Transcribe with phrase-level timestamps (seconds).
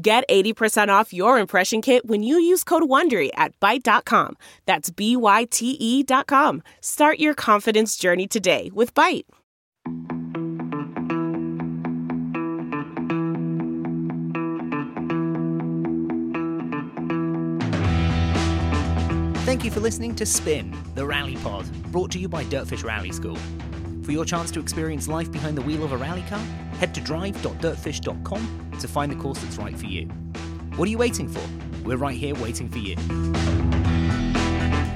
[0.00, 4.36] Get 80% off your impression kit when you use code WONDERY at Byte.com.
[4.64, 6.62] That's B-Y-T-E dot com.
[6.80, 9.24] Start your confidence journey today with Byte.
[19.44, 23.10] Thank you for listening to Spin, the Rally Pod, brought to you by Dirtfish Rally
[23.10, 23.38] School.
[24.08, 26.38] For your chance to experience life behind the wheel of a rally car,
[26.78, 30.06] head to drive.dirtfish.com to find the course that's right for you.
[30.76, 31.42] What are you waiting for?
[31.84, 32.96] We're right here waiting for you.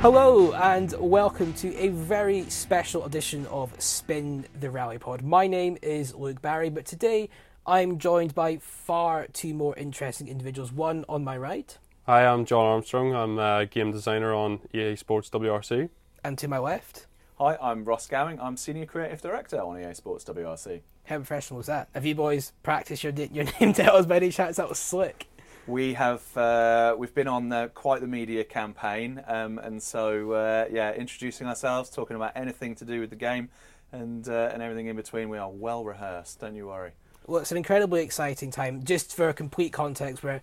[0.01, 5.21] Hello and welcome to a very special edition of Spin the Rally Pod.
[5.21, 7.29] My name is Luke Barry, but today
[7.67, 10.73] I'm joined by far two more interesting individuals.
[10.73, 11.77] One on my right,
[12.07, 13.15] Hi, I'm Jon Armstrong.
[13.15, 15.91] I'm a game designer on EA Sports WRC.
[16.25, 17.09] and to my left.
[17.39, 18.39] Hi, I'm Ross Gowing.
[18.41, 20.83] I'm Senior Creative Director on EA Sports WRC.
[21.05, 21.89] How professional was that?
[21.95, 24.59] Have you boys practiced your your name titles by any chance?
[24.59, 25.27] That was slick.
[25.67, 30.67] We have uh, we've been on uh, quite the media campaign, um, and so uh,
[30.71, 33.49] yeah, introducing ourselves, talking about anything to do with the game,
[33.93, 35.31] and uh, and everything in between.
[35.31, 36.39] We are well rehearsed.
[36.41, 36.93] Don't you worry.
[37.27, 38.85] Well, it's an incredibly exciting time.
[38.85, 40.43] Just for a complete context, we're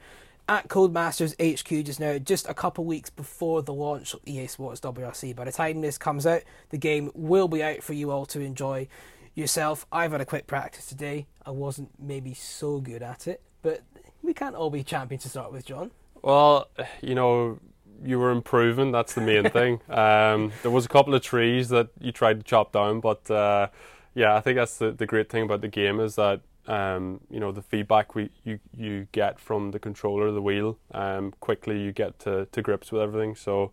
[0.49, 4.81] at Codemasters HQ just now, just a couple weeks before the launch of EA Sports
[4.81, 5.35] WRC.
[5.35, 8.41] By the time this comes out, the game will be out for you all to
[8.41, 8.87] enjoy
[9.35, 9.85] yourself.
[9.91, 11.27] I've had a quick practice today.
[11.45, 13.81] I wasn't maybe so good at it, but
[14.23, 15.91] we can't all be champions to start with, Jon.
[16.23, 16.67] Well,
[16.99, 17.59] you know,
[18.03, 18.91] you were improving.
[18.91, 19.81] That's the main thing.
[19.89, 23.67] Um, there was a couple of trees that you tried to chop down, but uh,
[24.15, 27.39] yeah, I think that's the, the great thing about the game is that um, you
[27.39, 30.77] know the feedback we you you get from the controller, the wheel.
[30.93, 33.35] Um, quickly you get to, to grips with everything.
[33.35, 33.71] So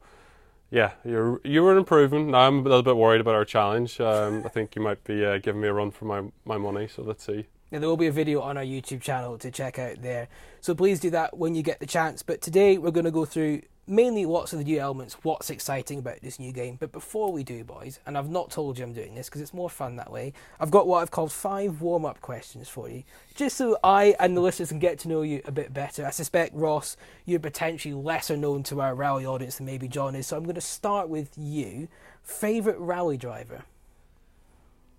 [0.71, 2.31] yeah, you're you were improving.
[2.31, 4.01] Now I'm a little bit worried about our challenge.
[4.01, 6.89] Um, I think you might be uh, giving me a run for my my money.
[6.89, 7.47] So let's see.
[7.73, 10.29] Now, there will be a video on our YouTube channel to check out there.
[10.61, 12.23] So please do that when you get the chance.
[12.23, 16.21] But today we're going to go through mainly of the new elements, what's exciting about
[16.21, 16.77] this new game.
[16.79, 19.55] But before we do, boys, and I've not told you I'm doing this because it's
[19.55, 23.05] more fun that way, I've got what I've called five warm up questions for you,
[23.35, 26.05] just so I and the listeners can get to know you a bit better.
[26.05, 30.27] I suspect, Ross, you're potentially lesser known to our rally audience than maybe Jon is.
[30.27, 31.89] So I'm going to start with you.
[32.23, 33.63] Favourite rally driver?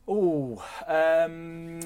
[0.07, 1.81] Oh, um,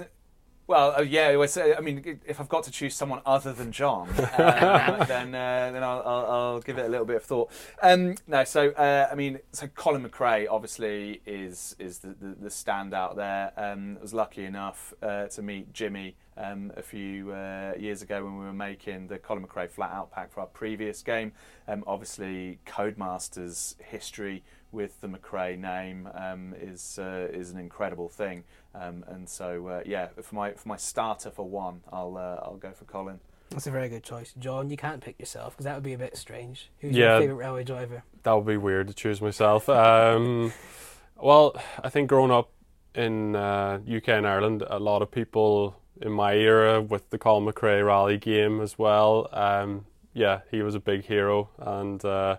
[0.71, 1.27] well, uh, yeah.
[1.27, 4.15] I would say- I mean, if I've got to choose someone other than Jon, um,
[5.07, 7.51] then uh, then I'll, I'll, I'll give it a little bit of thought.
[7.81, 12.49] Um, no, so uh, I mean, so Colin McRae obviously is is the, the, the
[12.49, 13.51] standout there.
[13.57, 18.23] Um, I was lucky enough uh, to meet Jimmy um, a few uh, years ago
[18.23, 21.33] when we were making the Colin McRae flat out pack for our previous game.
[21.67, 28.43] Um, obviously, Codemasters history with the McRae name um, is uh, is an incredible thing.
[28.73, 32.57] Um, and so uh, yeah, for my for my starter for one, I'll uh, I'll
[32.57, 33.19] go for Colin.
[33.49, 34.33] That's a very good choice.
[34.39, 36.69] Jon, you can't pick yourself because that would be a bit strange.
[36.79, 37.13] Who's Yeah.
[37.15, 38.03] your favourite rally driver?
[38.23, 39.67] that would be weird to choose myself.
[39.67, 40.53] Um,
[41.17, 42.51] well, I think growing up
[42.95, 47.45] in uh, UK and Ireland, a lot of people in my era with the Colin
[47.51, 49.27] McRae rally game as well.
[49.33, 52.37] Um, yeah, he was a big hero, and uh,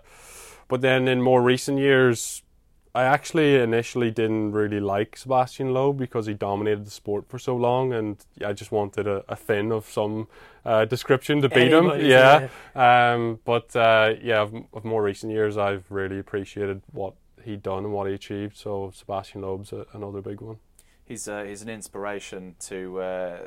[0.67, 2.41] but then in more recent years.
[2.95, 7.55] I actually initially didn't really like Sebastian Loeb because he dominated the sport for so
[7.55, 10.27] long, and I just wanted a, a Finn of some
[10.63, 11.89] uh, description to beat him.
[11.89, 17.15] Anybody's, Yeah, um, but uh, yeah, of, of more recent years, I've really appreciated what
[17.43, 18.57] he'd done and what he achieved.
[18.57, 20.57] So Sebastian Loeb's a, another big one.
[21.13, 23.37] He's uh, he's an inspiration to uh,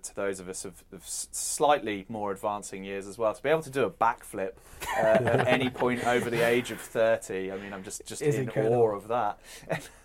[0.00, 3.34] to those of us of, of slightly more advancing years as well.
[3.34, 4.52] To be able to do a backflip
[4.96, 8.42] uh, at any point over the age of thirty, I mean, I'm just just in
[8.42, 8.76] incredible.
[8.76, 9.40] awe of that.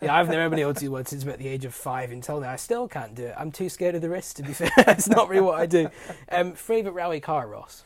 [0.01, 2.39] Yeah, I've never been able to do one since about the age of five until
[2.39, 2.49] now.
[2.49, 3.35] I still can't do it.
[3.37, 4.71] I'm too scared of the risks, to be fair.
[4.77, 5.91] it's not really what I do.
[6.31, 7.83] Um, favourite rally car, Ross?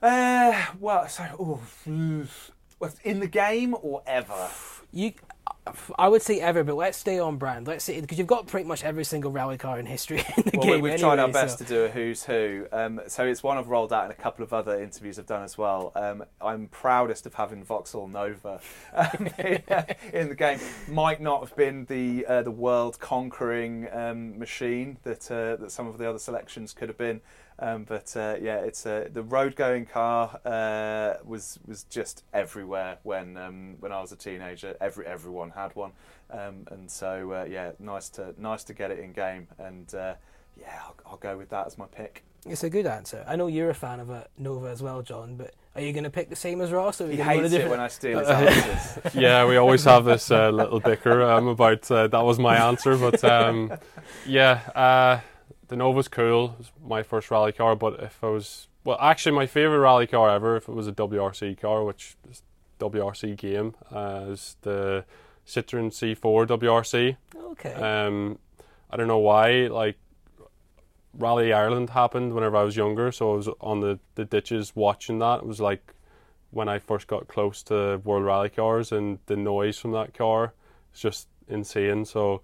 [0.00, 2.28] Uh, well, so mm,
[3.02, 4.48] in the game or ever?
[4.92, 5.14] You,
[5.98, 7.66] I would say ever, but let's stay on brand.
[7.66, 10.50] Let's say because you've got pretty much every single rally car in history in the
[10.54, 10.80] Well, game.
[10.82, 12.66] we've anyway, tried our best so- to do a who's who.
[12.70, 15.42] Um, so it's one I've rolled out in a couple of other interviews I've done
[15.42, 15.92] as well.
[15.96, 18.60] Um, I'm proudest of having Vauxhall Nova
[18.94, 19.28] um,
[20.12, 20.60] in the game.
[20.88, 25.86] Might not have been the uh, the world conquering um, machine that uh, that some
[25.86, 27.20] of the other selections could have been.
[27.56, 30.48] Um, but uh, yeah, it's uh, the road going car uh,
[31.34, 34.76] was was just everywhere when um, when I was a teenager.
[34.80, 35.92] Every everyone had one,
[36.30, 40.14] um, and so uh, yeah, nice to nice to get it in game, and uh,
[40.56, 42.22] yeah, I'll, I'll go with that as my pick.
[42.46, 43.24] It's a good answer.
[43.26, 45.36] I know you're a fan of a Nova as well, Jon.
[45.36, 47.00] But are you going to pick the same as Ross?
[47.00, 49.14] Or He you gonna go hates it different- when I steal his answers.
[49.14, 52.96] yeah, we always have this uh, little bicker um, about uh, that was my answer,
[52.98, 53.72] but um,
[54.26, 55.20] yeah, uh,
[55.68, 56.50] the Nova's cool.
[56.52, 60.06] It was my first rally car, but if I was well, actually, my favorite rally
[60.06, 62.42] car ever, if it was a WRC car, which is
[62.78, 65.04] WRC game, uh, is the
[65.46, 67.16] Citroen C4 WRC.
[67.52, 67.72] Okay.
[67.72, 68.38] Um,
[68.90, 69.96] I don't know why, like
[71.14, 75.18] Rally Ireland happened whenever I was younger, so I was on the, the ditches watching
[75.20, 75.40] that.
[75.40, 75.94] It was like
[76.50, 80.52] when I first got close to World Rally cars, and the noise from that car
[80.94, 82.04] is just insane.
[82.04, 82.42] So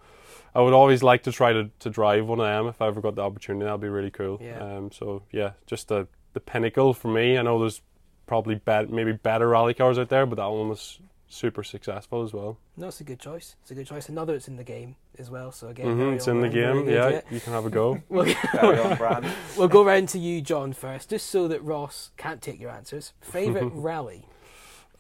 [0.55, 3.01] I would always like to try to, to drive one of them if I ever
[3.01, 3.65] got the opportunity.
[3.65, 4.39] That'd be really cool.
[4.41, 4.59] Yeah.
[4.59, 7.39] Um, so yeah, just the the pinnacle for me.
[7.39, 7.83] I know there's
[8.27, 12.33] probably bet maybe better rally cars out there, but that one was super successful as
[12.33, 12.59] well.
[12.77, 13.57] no, it's a good choice.
[13.63, 14.09] It's a good choice.
[14.09, 15.53] Another, it's in the game as well.
[15.53, 17.13] So again, hmm it's in the on brand, very game.
[17.13, 18.03] Yeah, you can have a go.
[18.09, 19.25] We'll, Very
[19.57, 23.13] we'll go round to you, Jon, first, just so that Ross can't take your answers.
[23.21, 24.27] Favorite rally?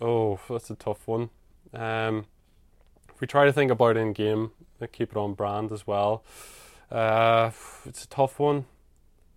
[0.00, 1.30] Oh, that's a tough one.
[1.74, 2.26] Um,
[3.12, 6.24] if we try to think about in game, uh, keep it on brand as well.
[6.90, 7.50] Uh,
[7.86, 8.66] it's a tough one.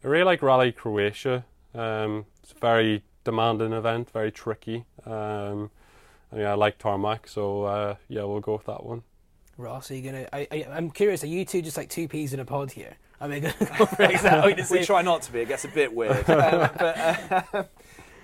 [0.03, 1.45] I really like Rally Croatia.
[1.75, 4.85] Um, it's a very demanding event, very tricky.
[5.05, 5.71] Um,
[6.31, 9.03] and yeah, I like tarmac, so uh, yeah, we'll go with that one.
[9.57, 10.27] Ross, are you gonna?
[10.33, 11.23] I, I, I'm curious.
[11.23, 12.95] Are you two just like two peas in a pod here?
[13.21, 15.41] Are we gonna go for exactly we try not to be.
[15.41, 16.27] It gets a bit weird.
[16.29, 16.97] um, but
[17.53, 17.63] uh,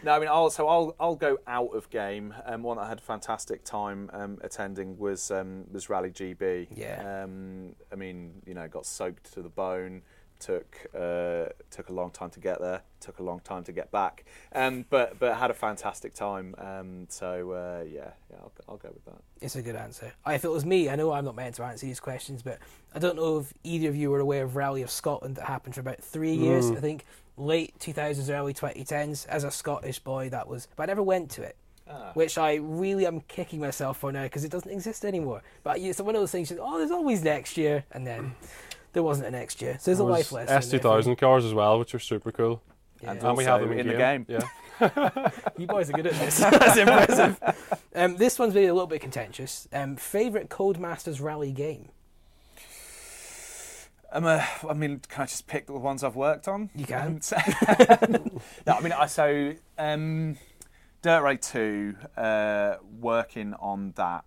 [0.03, 2.33] no, I mean, I'll, so I'll I'll go out of game.
[2.45, 6.67] Um, one that I had a fantastic time um, attending was um, was Rally GB.
[6.75, 7.23] Yeah.
[7.23, 10.01] Um, I mean, you know, got soaked to the bone.
[10.39, 12.81] Took uh, took a long time to get there.
[13.01, 14.25] Took a long time to get back.
[14.53, 16.55] Um, but but had a fantastic time.
[16.57, 19.21] Um, so uh, yeah, yeah, I'll, I'll go with that.
[19.41, 20.13] It's a good answer.
[20.27, 22.59] If it was me, I know I'm not meant to answer these questions, but
[22.95, 25.75] I don't know if either of you were aware of Rally of Scotland that happened
[25.75, 26.71] for about three years.
[26.71, 27.05] I think
[27.39, 29.27] late 2000s, early 2010s.
[29.27, 30.67] As a Scottish boy, that was.
[30.75, 31.55] But I never went to it.
[31.89, 32.11] Ah.
[32.13, 35.41] Which I really am kicking myself for now because it doesn't exist anymore.
[35.63, 36.53] But it's one of those things.
[36.59, 38.35] Oh, there's always next year, and then
[38.93, 39.77] there wasn't a next year.
[39.79, 40.79] So there's a There life lesson.
[40.79, 42.61] S2000 cars as well, which are super cool.
[43.01, 43.11] Yeah.
[43.11, 44.23] And And we have them in, in the game.
[44.23, 44.39] game.
[44.39, 44.47] Yeah.
[45.57, 46.37] You boys are good at this.
[46.39, 47.37] That's impressive.
[47.93, 49.67] Um, this one's maybe a little bit contentious.
[49.73, 51.89] Um, favorite Codemasters Rally game?
[54.11, 56.69] Um, uh, I mean, can I just pick the ones I've worked on?
[56.75, 57.19] You can.
[58.65, 60.37] No, I mean, I so um,
[61.01, 64.23] Dirt Rally Two, uh, working on that.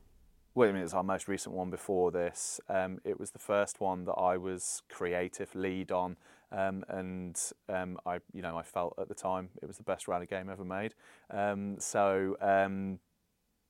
[0.55, 2.61] Well, I mean, it was our most recent one before this.
[2.69, 6.19] Um, it was the first one that I was creative lead on,
[6.51, 7.41] um, and
[7.71, 10.51] um, I, you know, I felt at the time it was the best rally game
[10.51, 10.95] ever made.
[11.31, 12.37] Um, so.
[12.41, 12.99] Um,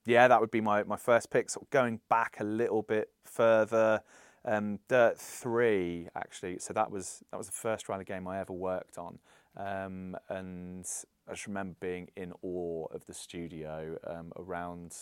[0.05, 1.49] yeah, that would be my, my first pick.
[1.55, 4.01] Of going back a little bit further,
[4.45, 6.59] um, Dirt Three actually.
[6.59, 9.21] So that was that was the first rally game I ever worked on,
[9.57, 10.87] and
[11.29, 14.97] I just remember being in awe of the studio um, around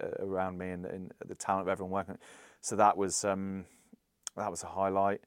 [0.00, 2.18] uh, around me and, and the talent of everyone working.
[2.60, 3.64] So that was um,
[4.36, 5.20] that was a highlight.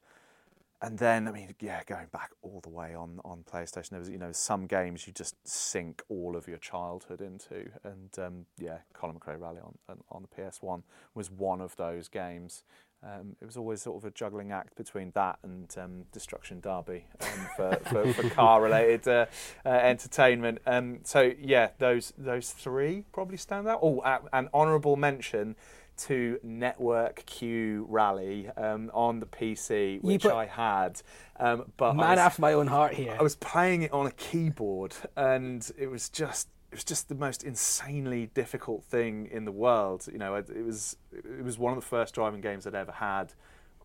[0.81, 4.09] And then, I mean, yeah, going back all the way on, on PlayStation, there was,
[4.09, 7.69] you know, some games you just sink all of your childhood into.
[7.83, 12.07] And um, yeah, Colin McRae Rally on, on on the PS1 was one of those
[12.07, 12.63] games.
[13.06, 17.06] Um, it was always sort of a juggling act between that and um, Destruction Derby
[17.21, 19.26] um, for, for, for car-related uh,
[19.64, 20.59] uh, entertainment.
[20.66, 23.80] Um, so yeah, those those three probably stand out.
[23.83, 25.56] Oh, uh, an honourable mention
[25.97, 31.02] to Network Q Rally um, on the PC, which I had.
[31.40, 33.16] Um, but Man was, after my own heart here.
[33.18, 37.15] I was playing it on a keyboard, and it was just it was just the
[37.15, 40.09] most insanely difficult thing in the world.
[40.11, 42.91] You know, it, it was it was one of the first driving games I'd ever
[42.91, 43.31] had.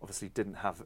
[0.02, 0.82] Obviously, didn't have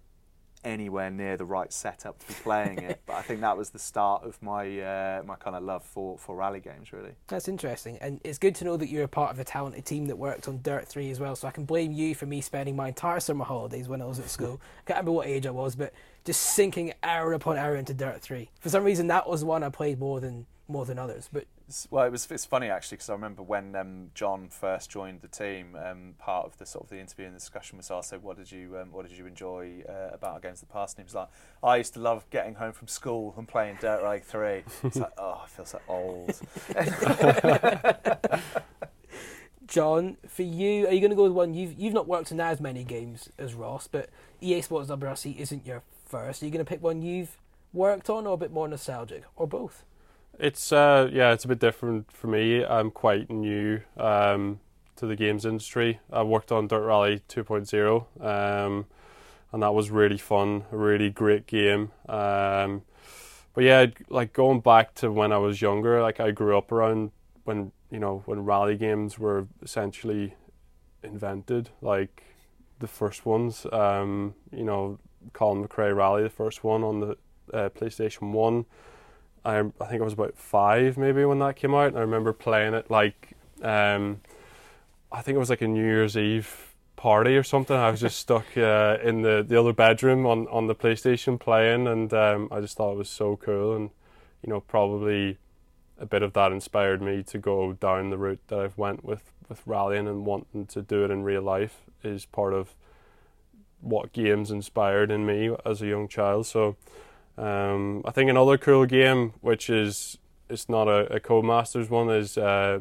[0.63, 3.79] anywhere near the right setup to be playing it, but I think that was the
[3.79, 7.13] start of my uh, my kind of love for for rally games, really.
[7.29, 10.05] That's interesting, and it's good to know that you're a part of a talented team
[10.09, 11.35] that worked on Dirt Three as well.
[11.35, 14.19] So I can blame you for me spending my entire summer holidays when I was
[14.19, 14.61] at school.
[14.61, 15.95] I can't remember what age I was, but
[16.27, 18.51] just sinking hour upon hour into Dirt Three.
[18.61, 21.31] For some reason, that was one I played more than more than others.
[21.33, 21.47] But
[21.91, 22.31] Well, it was.
[22.31, 25.77] It's funny actually because I remember when um, Jon first joined the team.
[25.77, 28.37] Um, part of the sort of the interview and the discussion was asked, so "What
[28.37, 31.05] did you um, What did you enjoy uh, about our games of the past?" And
[31.05, 31.29] he was like,
[31.63, 34.63] "I used to love getting home from school and playing Dirt Rally 3.
[34.85, 36.39] It's like, oh, I feel so old.
[39.67, 42.41] Jon, for you, are you going to go with one you've you've not worked in
[42.41, 44.11] as many games as Ross, but
[44.43, 46.43] EA Sports WRC isn't your first.
[46.43, 47.39] Are you going to pick one you've
[47.73, 49.83] worked on, or a bit more nostalgic, or both?
[50.39, 52.65] It's uh, yeah, it's a bit different for me.
[52.65, 54.61] I'm quite new um,
[54.97, 56.01] to the games industry.
[56.13, 58.87] I worked on Dirt Rally 2.0, um,
[59.53, 60.65] and that was really fun.
[60.73, 61.93] A really great game.
[62.09, 62.83] Um,
[63.55, 67.13] but yeah, like going back to when I was younger, like I grew up around
[67.45, 70.35] when you know when rally games were essentially
[71.05, 72.25] invented, like
[72.81, 73.67] the first ones.
[73.73, 74.99] Um, you know,
[75.33, 77.17] Colin McRae Rally, the first one on the
[77.53, 78.67] uh, PlayStation One.
[79.45, 81.89] I I think I was about five maybe when that came out.
[81.89, 84.21] And I remember playing it like um,
[85.11, 87.77] I think it was like a New Year's Eve party or something.
[87.77, 91.87] I was just stuck uh, in the, the other bedroom on, on the PlayStation playing,
[91.87, 93.77] and um, I just thought it was so cool.
[93.77, 93.91] And
[94.43, 95.39] you know, probably
[95.99, 99.31] a bit of that inspired me to go down the route that I've went with
[99.49, 102.75] with rallying and wanting to do it in real life is part of
[103.81, 106.47] what games inspired in me as a young child.
[106.47, 106.77] So
[107.37, 112.39] um, I think another cool game, which is it's not a, a Codemasters one, is
[112.39, 112.81] uh,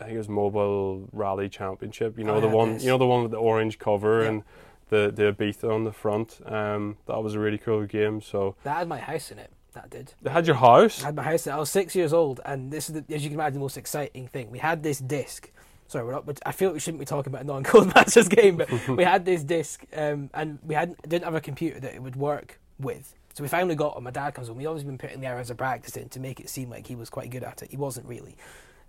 [0.00, 2.18] I think it was Mobil Rally Championship.
[2.18, 4.28] You know Oh, the yeah, one, you know the one with the orange cover Yeah.
[4.28, 4.42] and
[4.90, 6.40] the the Ibiza on the front.
[6.46, 8.20] Um, that was a really cool game.
[8.20, 9.50] So That had my house in it.
[9.74, 10.14] That did.
[10.22, 11.02] they had your house.
[11.02, 11.46] I had my house.
[11.48, 13.76] I was six years old, and this is, the, as you can imagine, the most
[13.76, 14.52] exciting thing.
[14.52, 15.50] We had this disc.
[15.88, 16.26] Sorry, we're not.
[16.26, 19.24] But I feel like we shouldn't be talking about a non-Codemasters game, but we had
[19.24, 23.16] this disc, um, and we had didn't have a computer that it would work with.
[23.34, 24.04] So we finally got one.
[24.04, 24.56] My dad comes home.
[24.56, 26.94] We always been putting the hours of practice in to make it seem like he
[26.94, 27.70] was quite good at it.
[27.70, 28.36] He wasn't really.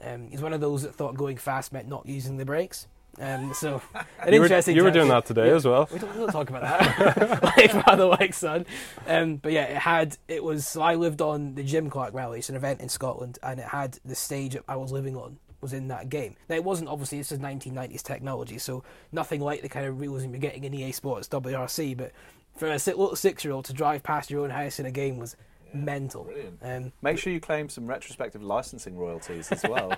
[0.01, 2.87] Um, he's one of those that thought going fast meant not using the brakes.
[3.19, 3.81] Um, so
[4.19, 4.75] an you were, interesting.
[4.75, 5.89] you were doing that today as well.
[5.91, 7.43] We don't, we don't talk about that.
[7.57, 8.67] like father, like son.
[9.07, 10.17] Um, but yeah, it had.
[10.27, 10.67] It was.
[10.67, 12.39] So I lived on the Jim Clark Rally.
[12.39, 15.73] It's an event in Scotland, and it had the stage I was living on was
[15.73, 16.35] in that game.
[16.49, 20.31] Now it wasn't obviously this is 1990s technology, so nothing like the kind of realism
[20.31, 21.97] you're getting in EA Sports WRC.
[21.97, 22.11] But
[22.55, 25.35] for a little six-year-old to drive past your own house in a game was
[25.73, 26.23] mental.
[26.23, 26.59] brilliant.
[26.61, 29.89] Um, Make sure you claim some retrospective licensing royalties as well.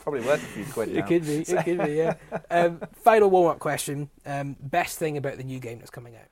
[0.00, 1.40] Probably worth a few quid it could be.
[1.40, 1.92] It could be.
[1.94, 2.14] Yeah.
[2.50, 4.10] Um, final warm-up question.
[4.26, 6.28] Um, best thing about the new game that's coming out.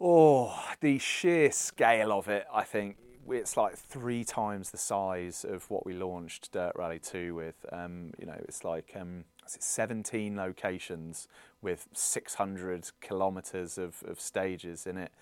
[0.00, 2.96] Oh, the sheer scale of it, I think
[3.30, 7.64] it's like three times the size of what we launched Dirt Rally 2 with.
[7.72, 11.28] Um, you know, it's like um, is 17 locations
[11.64, 15.12] with 600 kilometres of, of stages in it,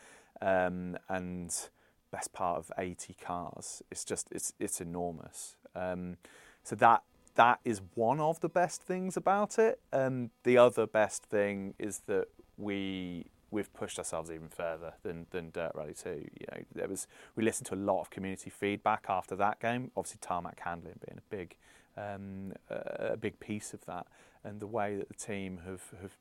[0.43, 1.71] um, and
[2.11, 3.83] best part of 80 cars.
[3.91, 5.57] It's just it's it's enormous.
[5.75, 6.19] Um,
[6.63, 7.03] so that
[7.35, 9.81] that is one of the best things about it.
[9.93, 12.27] Um, the other best thing is that
[12.59, 16.11] we we've pushed ourselves even further than, than Dirt Rally 2.
[16.11, 17.07] You know, there was
[17.37, 19.91] we listened to a lot of community feedback after that game.
[19.97, 21.57] Obviously, tarmac handling being a big
[21.97, 24.07] um, a a big piece of that,
[24.45, 26.17] and the way that the team have have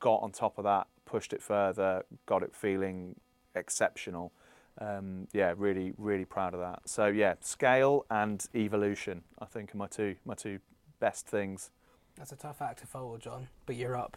[0.00, 3.14] got on top of that, pushed it further, got it feeling
[3.54, 4.32] exceptional.
[4.78, 6.80] Um, yeah, really, really proud of that.
[6.86, 10.58] So yeah, scale and evolution, I think, are my two my two
[10.98, 11.70] best things.
[12.16, 13.48] That's a tough act to follow, Jon.
[13.66, 14.16] But you're up.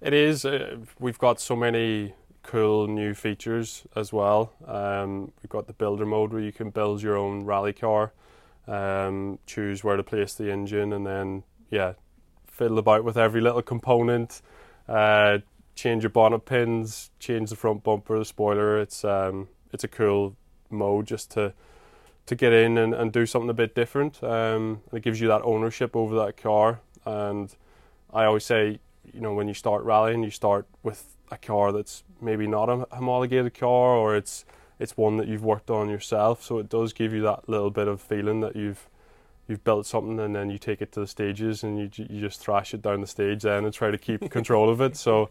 [0.00, 0.44] It is.
[0.44, 4.52] Uh, we've got so many cool new features as well.
[4.66, 8.12] Um, we've got the builder mode where you can build your own rally car,
[8.66, 11.94] um, choose where to place the engine, and then yeah,
[12.46, 14.42] fiddle about with every little component.
[14.92, 15.38] Uh,
[15.74, 18.78] change your bonnet pins, change the front bumper, the spoiler.
[18.78, 20.36] It's um, it's a cool
[20.68, 21.54] mode just to
[22.26, 24.22] to get in and, and do something a bit different.
[24.22, 26.80] Um, and it gives you that ownership over that car.
[27.06, 27.54] And
[28.12, 28.80] I always say,
[29.12, 32.86] you know, when you start rallying, you start with a car that's maybe not a
[32.92, 34.44] homologated car, or it's
[34.78, 36.42] it's one that you've worked on yourself.
[36.42, 38.90] So it does give you that little bit of feeling that you've
[39.48, 42.40] you've built something, and then you take it to the stages, and you you just
[42.40, 44.96] thrash it down the stage then and try to keep control of it.
[44.96, 45.30] So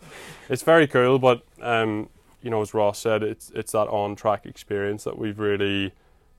[0.50, 2.10] it's very cool, but um,
[2.42, 5.94] you know, as Ross said, it's it's that on track experience that we've really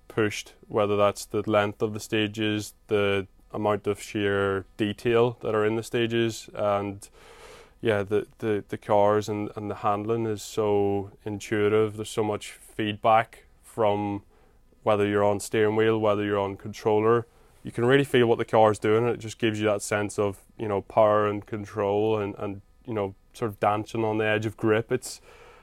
[0.08, 5.64] pushed, whether that's the length of the stages, the amount of sheer detail that are
[5.64, 7.08] in the stages, and
[7.82, 11.96] yeah, the, the, the cars and, and the handling is so intuitive.
[11.96, 14.22] There's so much feedback from
[14.84, 17.26] whether you're on steering wheel, whether you're on controller.
[17.62, 19.82] You can really feel what the car is doing, and it just gives you that
[19.82, 24.18] sense of you know power and control, and, and you know sort of dancing on
[24.18, 24.90] the edge of grip.
[24.90, 25.20] It's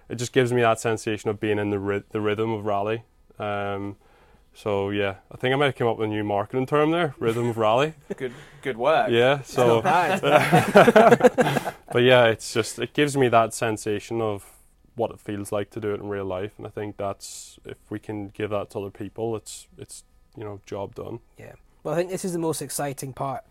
[0.08, 3.04] it just gives me that sensation of being in the ry- the rhythm of rally.
[3.38, 3.98] Um,
[4.54, 7.16] so yeah, I think I might have come up with a new marketing term there,
[7.20, 7.94] rhythm of rally.
[8.18, 9.10] Good, good work.
[9.10, 9.42] Yeah.
[9.42, 14.46] So, but yeah, it's just it gives me that sensation of
[14.96, 17.78] what it feels like to do it in real life, and I think that's if
[17.90, 20.04] we can give that to other people, it's it's
[20.36, 21.20] you know job done.
[21.38, 21.54] Yeah.
[21.84, 23.44] Well, I think this is the most exciting part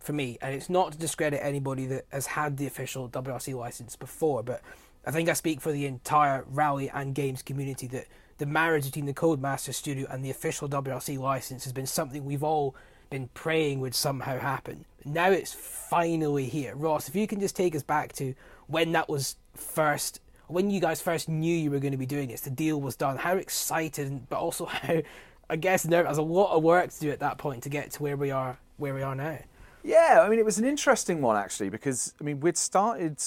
[0.00, 3.96] for me, and it's not to discredit anybody that has had the official WRC license
[3.96, 4.62] before, but
[5.06, 8.06] I think I speak for the entire rally and games community that
[8.38, 12.42] the marriage between the Codemaster Studio and the official WRC license has been something we've
[12.42, 12.74] all
[13.10, 14.84] been praying would somehow happen.
[15.04, 16.74] Now it's finally here.
[16.74, 18.34] Ross, if you can just take us back to
[18.66, 22.28] when that was first, when you guys first knew you were going to be doing
[22.28, 25.02] this, the deal was done, how excited, but also how,
[25.48, 26.16] I guess, nervous.
[26.16, 28.58] a lot of work to do at that point to get to where we are,
[28.76, 29.38] where we are now.
[29.82, 33.22] Yeah, I mean, it was an interesting one actually because I mean we'd started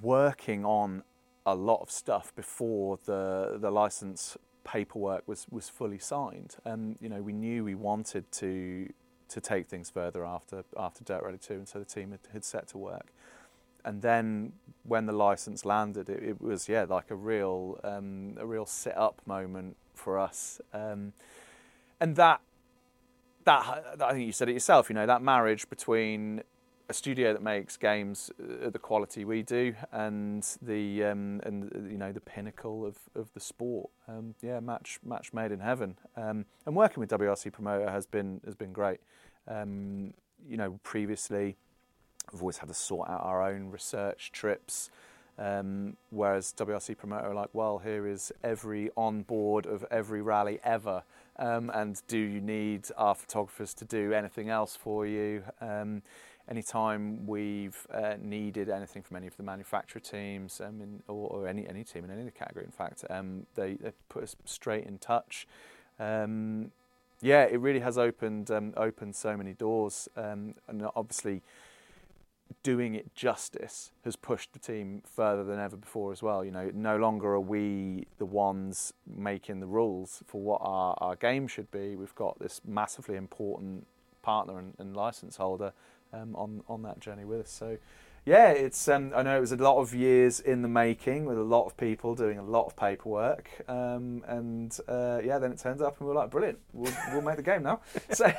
[0.00, 1.02] working on
[1.44, 7.08] a lot of stuff before the the license paperwork was was fully signed, and you
[7.08, 8.88] know we knew we wanted to
[9.30, 12.44] to take things further after after Dirt Rally 2, and so the team had, had
[12.44, 13.08] set to work.
[13.84, 14.52] And then
[14.82, 18.96] when the license landed, it, it was yeah like a real um, a real sit
[18.96, 21.12] up moment for us, um,
[22.00, 22.40] and that
[23.44, 24.88] that I think you said it yourself.
[24.88, 26.42] You know that marriage between
[26.90, 31.70] a studio that makes games at uh, the quality we do and the um, and
[31.90, 33.90] you know the pinnacle of, of the sport.
[34.08, 35.96] Um, yeah, match match made in heaven.
[36.16, 38.98] Um, and working with WRC Promoter has been has been great.
[39.46, 40.14] Um,
[40.48, 41.56] you know, previously
[42.32, 44.90] we've always had to sort out our own research trips.
[45.38, 50.60] Um, whereas WRC Promoter are like, well, here is every on board of every rally
[50.62, 51.02] ever.
[51.40, 55.42] Um, and do you need our photographers to do anything else for you?
[55.60, 56.02] Um,
[56.50, 61.48] anytime we've uh, needed anything from any of the manufacturer teams um, in, or, or,
[61.48, 64.36] any any team in any of the category, in fact, um, they, they, put us
[64.44, 65.48] straight in touch.
[65.98, 66.72] Um,
[67.22, 71.40] yeah, it really has opened um, opened so many doors, um, and obviously
[72.62, 76.44] doing it justice has pushed the team further than ever before as well.
[76.44, 81.16] You know, no longer are we the ones making the rules for what our, our
[81.16, 81.96] game should be.
[81.96, 83.86] We've got this massively important
[84.22, 85.72] partner and, and license holder
[86.12, 87.50] um, on on that journey with us.
[87.50, 87.78] So,
[88.26, 91.38] yeah, it's um, I know it was a lot of years in the making with
[91.38, 95.58] a lot of people doing a lot of paperwork, um, and uh, yeah, then it
[95.58, 97.80] turns up and we're like, brilliant, we'll, we'll make the game now.
[98.12, 98.32] So,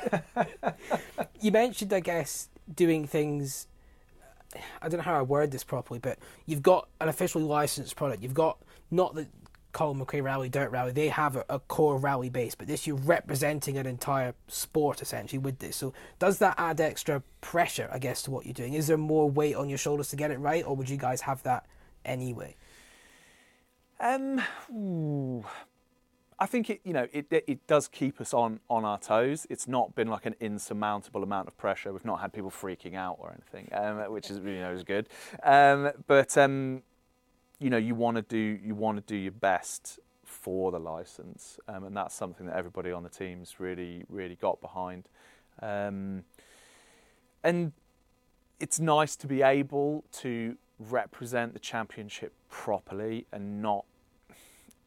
[1.40, 3.66] you mentioned, I guess, doing things.
[4.80, 8.22] I don't know how I word this properly, but you've got an officially licensed product.
[8.22, 8.58] You've got
[8.90, 9.26] not the
[9.72, 12.96] Colin McRae Rally, Dirt Rally, they have a, a, core rally base, but this you're
[12.96, 15.76] representing an entire sport essentially with this.
[15.76, 18.74] So does that add extra pressure, I guess, to what you're doing?
[18.74, 21.22] Is there more weight on your shoulders to get it right, or would you guys
[21.22, 21.66] have that
[22.04, 22.56] anyway?
[23.98, 25.44] Um, ooh,
[26.38, 29.46] I think it, you know, it, it does keep us on on our toes.
[29.50, 31.92] It's not been like an insurmountable amount of pressure.
[31.92, 35.08] We've not had people freaking out or anything, um, which is you know is good.
[35.42, 36.82] Um, but um,
[37.58, 41.58] you know you want to do you want to do your best for the license,
[41.68, 45.08] um, and that's something that everybody on the team's really really got behind.
[45.60, 46.24] Um,
[47.44, 47.72] and
[48.58, 53.84] it's nice to be able to represent the championship properly and not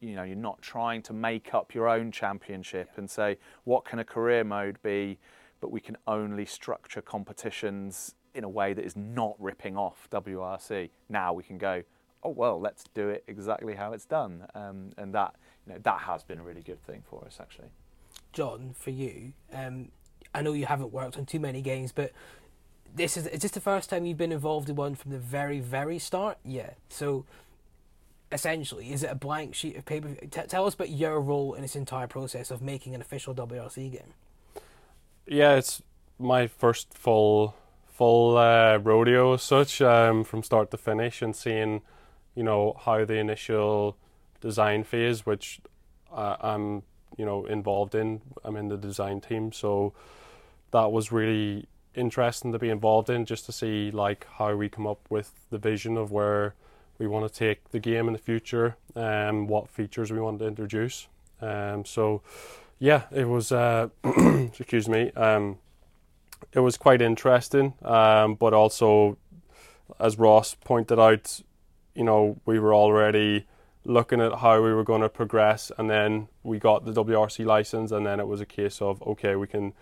[0.00, 3.98] you know you're not trying to make up your own championship and say what can
[3.98, 5.18] a career mode be
[5.60, 10.90] but we can only structure competitions in a way that is not ripping off WRC
[11.08, 11.82] now we can go
[12.26, 16.00] oh well, let's do it exactly how it's done, um, and that you know that
[16.00, 17.68] has been a really good thing for us actually.
[18.32, 19.88] Jon, for you, um,
[20.34, 22.12] I know you haven't worked on too many games, but
[22.94, 25.60] this is is this the first time you've been involved in one from the very
[25.60, 26.38] very start?
[26.44, 26.70] Yeah.
[26.88, 27.24] So
[28.32, 30.14] essentially, is it a blank sheet of paper?
[30.14, 33.92] T- tell us about your role in this entire process of making an official WRC
[33.92, 34.14] game.
[35.26, 35.82] Yeah, it's
[36.18, 37.54] my first full
[37.86, 41.82] full uh, rodeo as such um, from start to finish, and seeing
[42.34, 43.96] you know how the initial
[44.40, 45.60] design phase, which
[46.12, 46.82] uh, I'm
[47.16, 48.20] you know involved in.
[48.44, 49.92] I'm in the design team, so
[50.72, 54.86] that was really interesting to be involved in, just to see like how we come
[54.86, 56.54] up with the vision of where
[56.98, 60.38] we want to take the game in the future, and um, what features we want
[60.38, 61.08] to introduce.
[61.40, 62.22] Um, so
[62.78, 63.52] yeah, it was.
[63.52, 65.10] Uh, excuse me.
[65.12, 65.58] Um,
[66.52, 69.16] it was quite interesting, um, but also,
[69.98, 71.40] as Ross pointed out,
[71.94, 73.46] you know, we were already
[73.84, 77.92] looking at how we were going to progress, and then we got the WRC license,
[77.92, 79.72] and then it was a case of okay, we can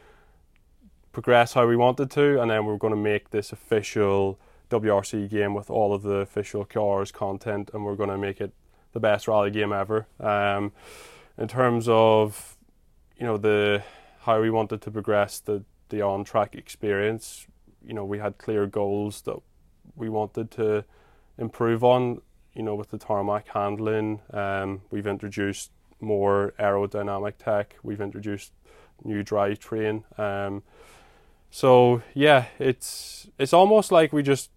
[1.13, 4.39] progress how we wanted to, and then we are going to make this official
[4.71, 8.53] WRC game with all of the official cars content, and we're going to make it
[8.93, 10.07] the best rally game ever.
[10.21, 10.73] Um,
[11.37, 12.57] in terms of
[13.19, 13.83] you know the
[14.21, 17.47] how we wanted to progress the the on track experience,
[17.87, 19.37] you know we had clear goals that
[19.97, 20.85] we wanted to
[21.39, 22.21] improve on.
[22.55, 27.77] You know, with the tarmac handling, um, we've introduced more aerodynamic tech.
[27.83, 28.53] We've introduced
[29.03, 30.05] new drivetrain.
[30.19, 30.63] Um,
[31.55, 34.51] so yeah, it's it's almost like we just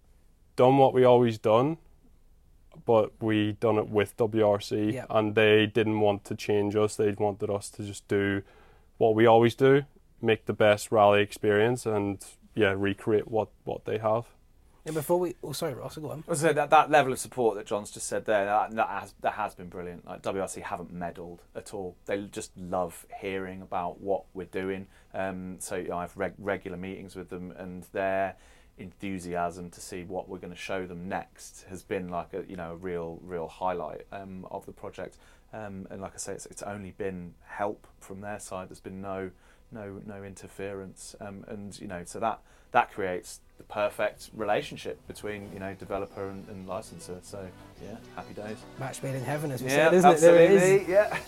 [0.56, 1.76] done what we always done,
[2.84, 5.06] but we done it with WRC, Yeah.
[5.08, 6.96] and they didn't want to change us.
[6.96, 8.42] They wanted us to just do
[8.96, 9.84] what we always do,
[10.20, 12.18] make the best rally experience, and
[12.56, 14.24] yeah, recreate what what they have.
[14.88, 16.24] And before we, oh sorry, Ross, go on.
[16.26, 19.14] I saying that that level of support that Jon's just said there, that, that has
[19.20, 20.06] that has been brilliant.
[20.06, 21.94] Like WRC haven't meddled at all.
[22.06, 24.86] They just love hearing about what we're doing.
[25.12, 28.36] Um, so you know, I have reg- regular meetings with them, and their
[28.78, 32.56] enthusiasm to see what we're going to show them next has been like a you
[32.56, 35.18] know a real real highlight um, of the project.
[35.52, 38.70] Um, and like I say, it's, it's only been help from their side.
[38.70, 39.32] There's been no
[39.70, 42.40] no no interference, um, and you know so that
[42.72, 47.18] that creates the perfect relationship between you know developer and, and licensor.
[47.22, 47.46] So
[47.82, 48.56] yeah, happy days.
[48.78, 50.20] Match made in heaven, as we Yeah, said, isn't it?
[50.20, 50.62] There it is.
[50.62, 50.92] absolutely.
[50.92, 51.18] Yeah.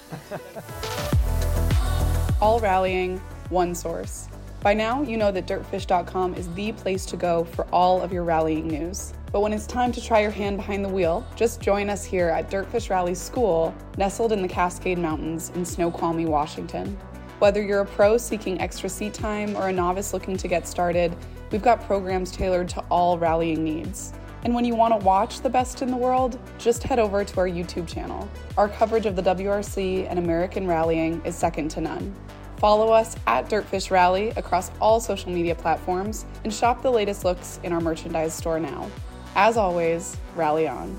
[2.40, 3.18] All rallying,
[3.50, 4.28] one source.
[4.62, 8.24] By now, you know that dirtfish.com is the place to go for all of your
[8.24, 9.14] rallying news.
[9.32, 12.28] But when it's time to try your hand behind the wheel, just join us here
[12.28, 16.98] at Dirtfish Rally School, nestled in the Cascade Mountains in Snoqualmie, Washington.
[17.40, 21.16] Whether you're a pro seeking extra seat time or a novice looking to get started,
[21.50, 24.12] we've got programs tailored to all rallying needs.
[24.44, 27.40] And when you want to watch the best in the world, just head over to
[27.40, 28.28] our YouTube channel.
[28.58, 32.14] Our coverage of the WRC and American rallying is second to none.
[32.58, 37.58] Follow us at Dirtfish Rally across all social media platforms and shop the latest looks
[37.62, 38.90] in our merchandise store now.
[39.34, 40.94] As always, rally on.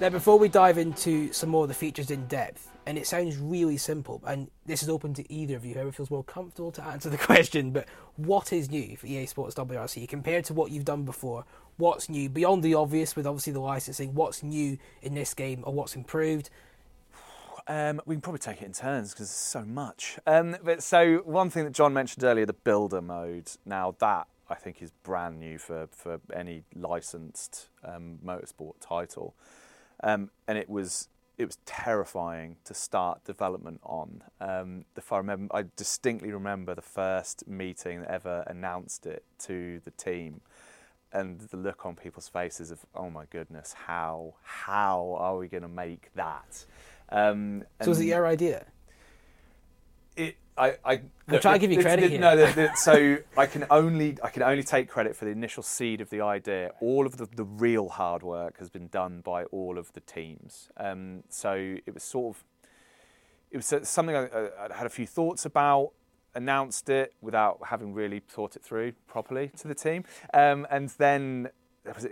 [0.00, 3.36] Now, before we dive into some more of the features in depth, and it sounds
[3.36, 6.82] really simple, and this is open to either of you, whoever feels more comfortable to
[6.82, 7.86] answer the question, but
[8.16, 11.44] what is new for EA Sports WRC compared to what you've done before?
[11.76, 14.14] What's new beyond the obvious with obviously the licensing?
[14.14, 16.48] What's new in this game or what's improved?
[17.68, 20.18] Um, we can probably take it in turns because there's so much.
[20.26, 23.50] Um, but so one thing that Jon mentioned earlier, the builder mode.
[23.66, 29.34] Now that I think is brand new for for any licensed um, motorsport title,
[30.02, 31.08] um, and it was
[31.38, 34.22] it was terrifying to start development on.
[34.42, 39.80] Um, if I remember, I distinctly remember the first meeting that ever announced it to
[39.84, 40.42] the team.
[41.12, 45.62] And the look on people's faces of, oh my goodness, how how are we going
[45.62, 46.64] to make that?
[47.08, 48.66] Um, So, was it your idea?
[50.16, 52.20] it, I, I I'm trying to give you credit it- here.
[52.20, 56.00] No, the, so I can only I can only take credit for the initial seed
[56.00, 56.72] of the idea.
[56.80, 60.68] All of the, the real hard work has been done by all of the teams.
[60.76, 61.52] Um, so
[61.86, 62.44] it was sort of
[63.50, 65.92] it was something I, I had a few thoughts about.
[66.32, 71.48] Announced it without having really thought it through properly to the team, um, and then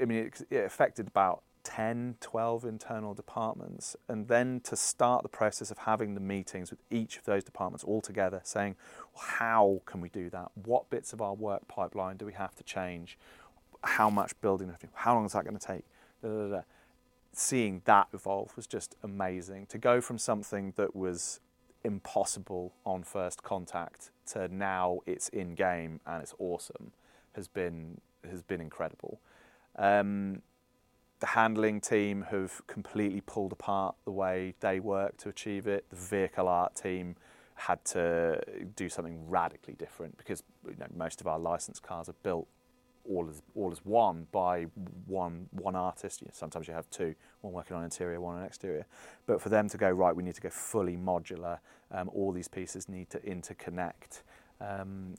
[0.00, 5.28] I mean it, it affected about 10, 12 internal departments, and then to start the
[5.28, 8.74] process of having the meetings with each of those departments all together, saying,
[9.14, 10.50] well, how can we do that?
[10.54, 13.18] What bits of our work pipeline do we have to change?
[13.84, 14.74] How much building?
[14.94, 15.84] How long is that going to take?
[16.22, 16.60] Da, da, da.
[17.34, 19.66] Seeing that evolve was just amazing.
[19.66, 21.38] To go from something that was
[21.84, 26.92] impossible on first contact to now it's in game and it's awesome
[27.34, 29.20] has been has been incredible.
[29.76, 30.42] Um,
[31.20, 35.84] the handling team have completely pulled apart the way they work to achieve it.
[35.90, 37.16] The vehicle art team
[37.54, 38.40] had to
[38.76, 42.46] do something radically different because you know, most of our licensed cars are built
[43.08, 44.66] all as all as one by
[45.06, 46.20] one one artist.
[46.20, 48.86] You know, sometimes you have two, one working on interior, one on exterior.
[49.26, 51.58] But for them to go right, we need to go fully modular.
[51.90, 54.22] Um, all these pieces need to interconnect.
[54.60, 55.14] Um,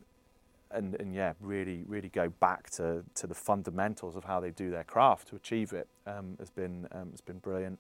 [0.72, 4.70] and, and yeah, really, really go back to, to the fundamentals of how they do
[4.70, 7.80] their craft to achieve it um, has been um, has been brilliant.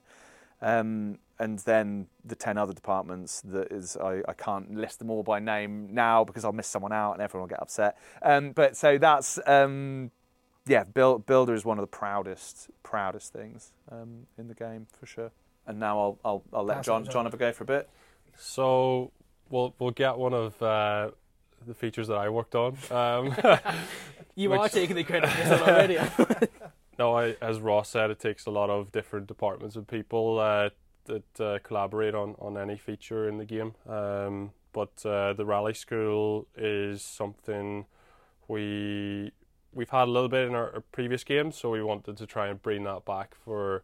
[0.61, 5.23] Um, and then the ten other departments that is I, I can't list them all
[5.23, 7.97] by name now because I'll miss someone out and everyone will get upset.
[8.21, 10.11] Um, but so that's um,
[10.65, 15.05] yeah, build, builder is one of the proudest proudest things um, in the game for
[15.05, 15.31] sure.
[15.65, 17.13] And now I'll I'll, I'll let Jon Jon.
[17.13, 17.89] Jon have a go for a bit.
[18.37, 19.11] So
[19.49, 21.11] we'll we'll get one of uh,
[21.67, 22.77] the features that I worked on.
[22.91, 23.35] Um,
[24.39, 25.97] You Which- are taking the credit for this already.
[26.99, 30.69] no, I, as Ross said, it takes a lot of different departments of people uh,
[31.05, 33.73] that uh, collaborate on, on any feature in the game.
[33.85, 37.85] Um, but uh, the rally school is something
[38.47, 39.31] we
[39.73, 42.47] we've had a little bit in our, our previous games, so we wanted to try
[42.47, 43.83] and bring that back for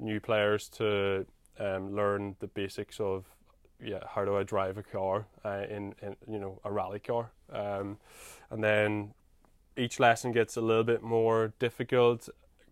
[0.00, 1.26] new players to
[1.60, 3.24] um, learn the basics of
[3.82, 7.30] yeah how do I drive a car uh, in, in you know a rally car,
[7.52, 7.98] um,
[8.50, 9.14] and then
[9.76, 12.28] each lesson gets a little bit more difficult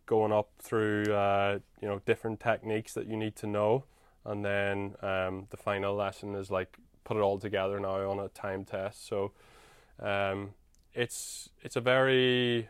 [0.06, 3.84] going up through uh, you know different techniques that you need to know.
[4.26, 8.28] And then um, the final lesson is like put it all together now on a
[8.28, 9.06] time test.
[9.06, 9.32] So
[10.00, 10.54] um,
[10.94, 12.68] it's it's a very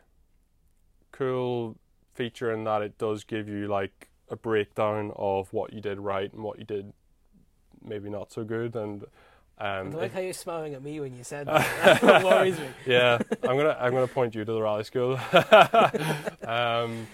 [1.12, 1.77] cool
[2.14, 6.33] feature in that it does give you like a breakdown of what you did right
[6.33, 6.92] and what you did
[7.85, 9.05] maybe not so good and
[9.59, 12.01] I um, like it- how you're smiling at me when you said that.
[12.01, 12.66] that worries me.
[12.87, 15.18] yeah, I'm gonna I'm gonna point you to the rally school.
[16.47, 17.07] um,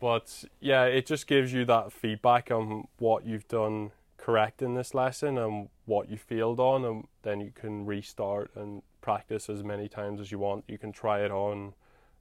[0.00, 4.94] but yeah, it just gives you that feedback on what you've done correct in this
[4.94, 9.88] lesson and what you failed on, and then you can restart and practice as many
[9.88, 10.64] times as you want.
[10.68, 11.74] You can try it on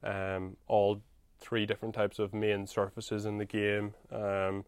[0.04, 1.02] um, all
[1.40, 3.94] three different types of main surfaces in the game.
[4.12, 4.66] Um,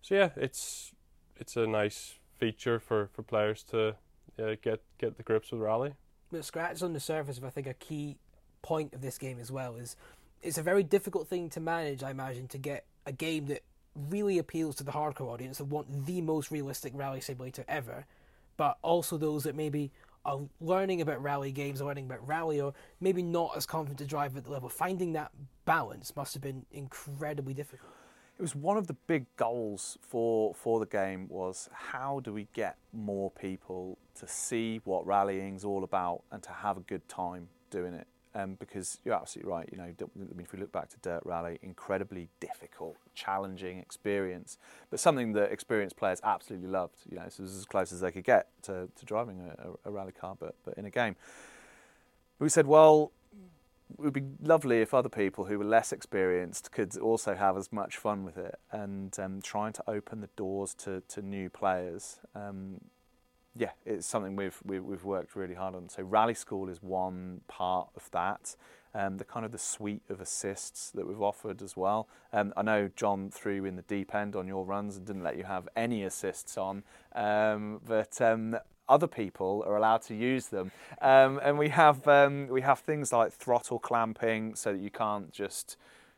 [0.00, 0.92] so yeah, it's
[1.36, 3.94] it's a nice feature for, for players to
[4.38, 5.94] uh, get get the grips with rally.
[6.32, 8.16] But scratch on the surface of I think a key
[8.62, 9.96] point of this game as well is
[10.42, 13.62] it's a very difficult thing to manage, I imagine, to get a game that
[14.10, 18.06] really appeals to the hardcore audience that want the most realistic rally simulator ever,
[18.56, 19.90] but also those that maybe
[20.24, 24.06] are learning about rally games, or learning about rally, or maybe not as confident to
[24.06, 24.68] drive at the level.
[24.68, 25.30] Finding that
[25.66, 27.92] balance must have been incredibly difficult.
[28.38, 32.48] It was one of the big goals for for the game was how do we
[32.52, 37.48] get more people to see what rallying's all about and to have a good time
[37.70, 38.06] doing it.
[38.36, 39.68] Um, because you're absolutely right.
[39.70, 44.58] You know, I mean, if we look back to Dirt Rally, incredibly difficult, challenging experience,
[44.90, 46.96] but something that experienced players absolutely loved.
[47.08, 49.88] You know, so it was as close as they could get to, to driving a,
[49.88, 51.14] a rally car, but but in a game.
[52.40, 53.12] We said, well,
[53.92, 57.72] it would be lovely if other people who were less experienced could also have as
[57.72, 62.20] much fun with it and um, trying to open the doors to, to new players.
[62.34, 62.80] Um,
[63.56, 65.88] yeah, it's something we've, we've worked really hard on.
[65.88, 68.56] So Rally School is one part of that.
[68.96, 72.08] Um, the kind of the suite of assists that we've offered as well.
[72.32, 75.36] Um, I know Jon threw in the deep end on your runs and didn't let
[75.36, 78.56] you have any assists on, um, but um,
[78.88, 80.70] other people are allowed to use them.
[81.00, 85.32] Um, and we have um, we have things like throttle clamping, so that you can't
[85.32, 85.76] just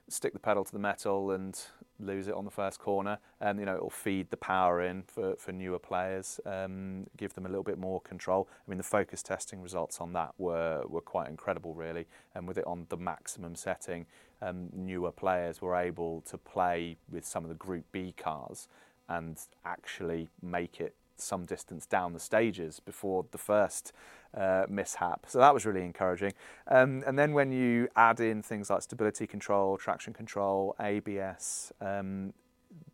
[0.08, 1.60] stick the pedal to the metal and
[1.98, 3.18] lose it on the first corner.
[3.40, 7.46] And you know it'll feed the power in for, for newer players, um, give them
[7.46, 8.48] a little bit more control.
[8.66, 12.06] I mean the focus testing results on that were were quite incredible, really.
[12.34, 14.06] And with it on the maximum setting,
[14.42, 18.68] um, newer players were able to play with some of the Group B cars
[19.08, 23.92] and actually make it some distance down the stages before the first
[24.34, 25.26] uh, mishap.
[25.28, 26.32] So that was really encouraging.
[26.68, 32.32] Um, and then when you add in things like stability control, traction control, ABS, um,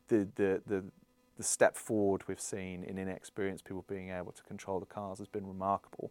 [0.08, 0.84] the, the, the,
[1.36, 5.28] the step forward we've seen in inexperienced people being able to control the cars has
[5.28, 6.10] been remarkable.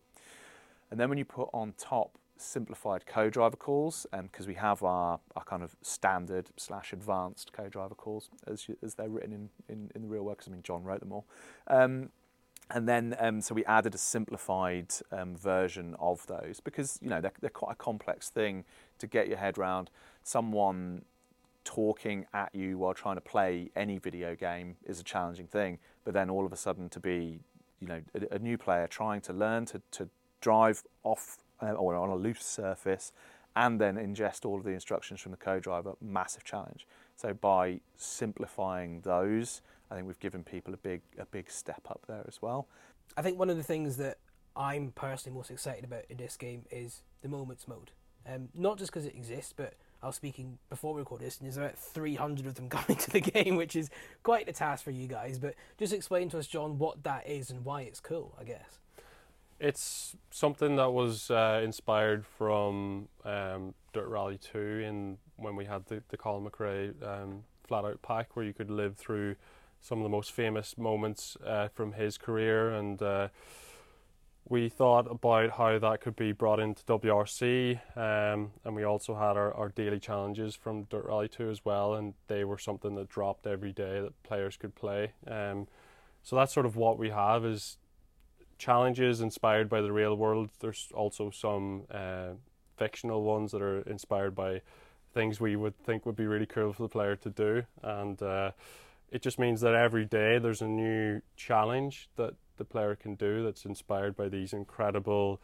[0.90, 5.44] And then when you put on top simplified co-driver calls, because we have our, our
[5.44, 10.02] kind of standard slash advanced co-driver calls as, you, as they're written in, in, in
[10.02, 11.26] the real work, 'cause I mean Jon wrote them all.
[11.68, 12.10] Um,
[12.74, 17.20] and then, um, so we added a simplified um, version of those because you know
[17.20, 18.64] they're, they're quite a complex thing
[19.00, 19.90] to get your head around.
[20.24, 21.04] Someone
[21.64, 26.14] talking at you while trying to play any video game is a challenging thing, but
[26.14, 27.40] then all of a sudden to be,
[27.82, 31.96] you know, a, a new player trying to learn to, to drive off uh, or
[31.96, 33.12] on a loose surface
[33.56, 36.88] and then ingest all of the instructions from the co-driver, massive challenge.
[37.16, 42.02] So by simplifying those, I think we've given people a big a big step up
[42.08, 42.68] there as well.
[43.18, 44.18] I think one of the things that
[44.56, 47.92] I'm personally most excited about in this game is the moments mode.
[48.28, 51.46] Um, not just because it exists, but I was speaking before we recorded this, and
[51.46, 53.90] there's about 300 of them coming to the game, which is
[54.24, 55.40] quite a task for you guys.
[55.40, 58.81] But just explain to us, Jon, what that is and why it's cool, I guess.
[59.62, 65.86] It's something that was uh, inspired from um, Dirt Rally 2 in when we had
[65.86, 69.36] the, the Colin McRae um, flat out pack where you could live through
[69.80, 72.72] some of the most famous moments uh, from his career.
[72.72, 73.28] And uh,
[74.50, 79.38] we thought about how that could be brought into WRC um, and we also had
[79.38, 83.10] our, our daily challenges from Dirt Rally 2 as well and they were something that
[83.10, 85.12] dropped every day that players could play.
[85.28, 85.68] Um,
[86.24, 87.78] so that's sort of what we have is
[88.62, 90.50] challenges inspired by the real world.
[90.60, 92.34] There's also some uh,
[92.78, 94.62] fictional ones that are inspired by
[95.16, 98.52] things we would think would be really cool for the player to do, and uh,
[99.12, 103.44] it just means that every day there's a new challenge that the player can do
[103.44, 105.42] that's inspired by these incredible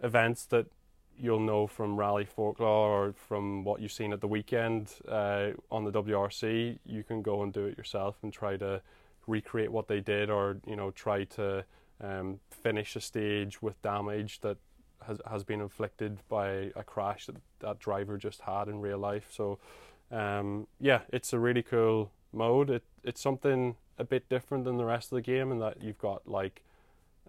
[0.00, 0.66] events that
[1.18, 5.84] you'll know from Rally Folklore or from what you've seen at the weekend uh, on
[5.84, 6.78] the WRC.
[6.86, 8.80] You can go and do it yourself and try to
[9.26, 11.64] recreate what they did, or you know try to
[12.00, 14.58] um, finish a stage with damage that
[15.06, 19.28] has has been inflicted by a crash that that driver just had in real life.
[19.30, 19.58] So
[20.10, 22.70] um, yeah, it's a really cool mode.
[22.70, 25.98] It it's something a bit different than the rest of the game in that you've
[25.98, 26.62] got like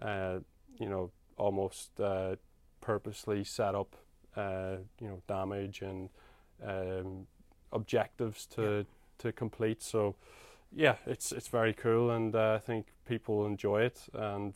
[0.02, 0.38] uh,
[0.78, 2.36] you know almost uh,
[2.80, 3.96] purposely set up
[4.36, 6.08] uh, you know damage and
[6.64, 7.26] um,
[7.72, 8.86] objectives to
[9.18, 9.82] to complete.
[9.82, 10.16] So
[10.76, 14.52] yeah, it's it's very cool, and uh, I think people enjoy it, and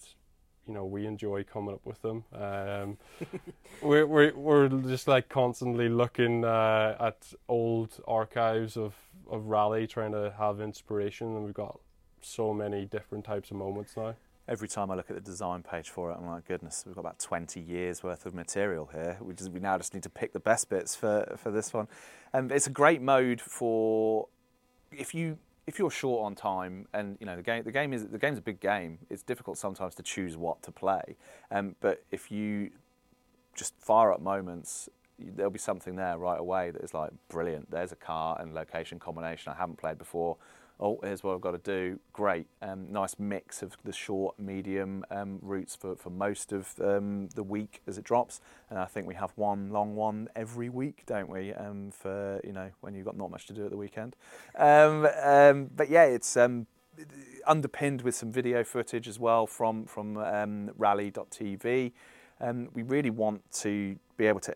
[0.66, 2.24] you know we enjoy coming up with them.
[2.34, 2.98] Um,
[3.82, 8.94] we're, we're we're just like constantly looking uh, at old archives of
[9.30, 11.80] of rally, trying to have inspiration, and we've got
[12.20, 14.14] so many different types of moments now.
[14.46, 17.02] Every time I look at the design page for it, I'm like, goodness, we've got
[17.02, 19.16] about 20 years worth of material here.
[19.22, 21.88] We just we now just need to pick the best bits for for this one.
[22.34, 24.28] And um, it's a great mode for
[24.92, 25.38] if you
[25.70, 28.38] if you're short on time and you know the game the game is the game's
[28.38, 31.16] a big game it's difficult sometimes to choose what to play.
[31.52, 32.70] Um, but if you
[33.54, 37.92] just fire up moments there'll be something there right away that is like brilliant there's
[37.92, 40.38] a car and location combination I haven't played before
[40.80, 42.00] oh, here's what I've got to do.
[42.12, 42.46] Great.
[42.62, 47.42] Um, nice mix of the short, medium um, routes for, for most of um, the
[47.42, 48.40] week as it drops.
[48.70, 51.52] And I think we have one long one every week, don't we?
[51.52, 54.16] Um, for, you know, when you've got not much to do at the weekend.
[54.58, 56.36] Um, um, but yeah, it's
[57.46, 60.16] underpinned with some video footage as well from, from
[60.76, 61.92] rally.tv.
[62.72, 64.54] we really want to be able to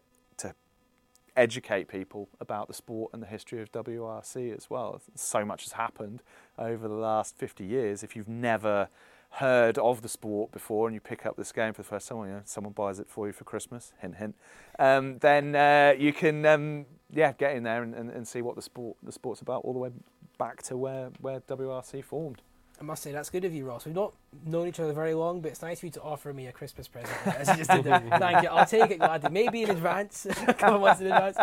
[1.37, 5.01] educate people about the sport and the history of WRC as well.
[5.15, 6.23] So much has happened
[6.59, 8.03] over the last 50 years.
[8.03, 8.89] If you've never
[9.31, 12.19] heard of the sport before and you pick up this game for the first time,
[12.19, 14.37] you know, someone buys it for you for Christmas, hint, hint,
[14.79, 18.57] um, then uh, you can um, yeah get in there and, and, and, see what
[18.57, 19.91] the sport the sport's about all the way
[20.39, 22.43] back to where, where WRC formed.
[22.85, 23.87] I must say that's good of you, Ross.
[23.87, 24.13] We've not
[24.45, 26.87] known each other very long, but it's nice of you to offer me a Christmas
[26.87, 27.17] present.
[27.27, 27.99] As you just did there.
[28.19, 28.51] Thank you.
[28.51, 29.31] I'll take it gladly.
[29.31, 31.39] Maybe in advance, a couple months in advance.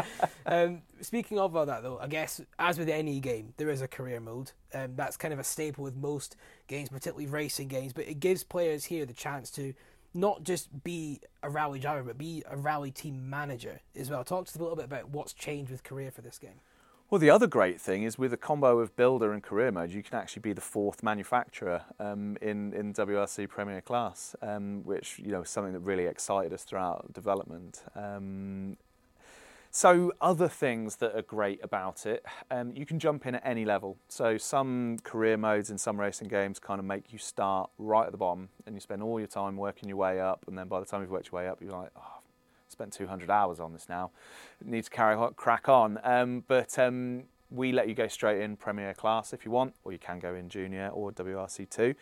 [0.45, 3.87] Um, speaking of all that, though, I guess as with any game, there is a
[3.87, 4.51] career mode.
[4.71, 6.35] Um, that's kind of a staple with most
[6.67, 7.91] games, particularly racing games.
[7.91, 9.73] But it gives players here the chance to
[10.13, 14.23] not just be a rally driver, but be a rally team manager as well.
[14.23, 16.59] Talk to us a little bit about what's changed with career for this game.
[17.11, 20.01] Well, the other great thing is with a combo of builder and career mode, you
[20.01, 25.33] can actually be the fourth manufacturer um, in in WRC Premier Class, um, which you
[25.33, 27.83] know is something that really excited us throughout development.
[27.97, 28.77] Um,
[29.71, 33.65] so other things that are great about it, um, you can jump in at any
[33.65, 33.97] level.
[34.07, 38.13] So some career modes in some racing games kind of make you start right at
[38.13, 40.79] the bottom, and you spend all your time working your way up, and then by
[40.79, 42.20] the time you've worked your way up, you're like, oh,
[42.71, 44.11] spent 200 hours on this now.
[44.63, 45.99] Need to carry crack on.
[46.03, 49.91] Um, but um, we let you go straight in Premier Class if you want, or
[49.91, 51.95] you can go in Junior or WRC2.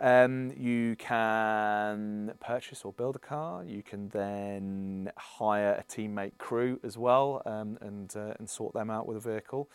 [0.00, 3.64] Um, you can purchase or build a car.
[3.64, 8.90] You can then hire a teammate crew as well um, and, uh, and sort them
[8.90, 9.68] out with a vehicle.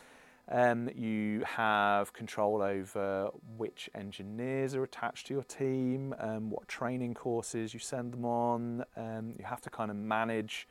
[0.51, 7.13] Um, you have control over which engineers are attached to your team, um, what training
[7.13, 8.83] courses you send them on.
[8.97, 10.67] Um, you have to kind of manage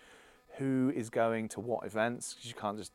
[0.57, 2.93] who is going to what events because you can't just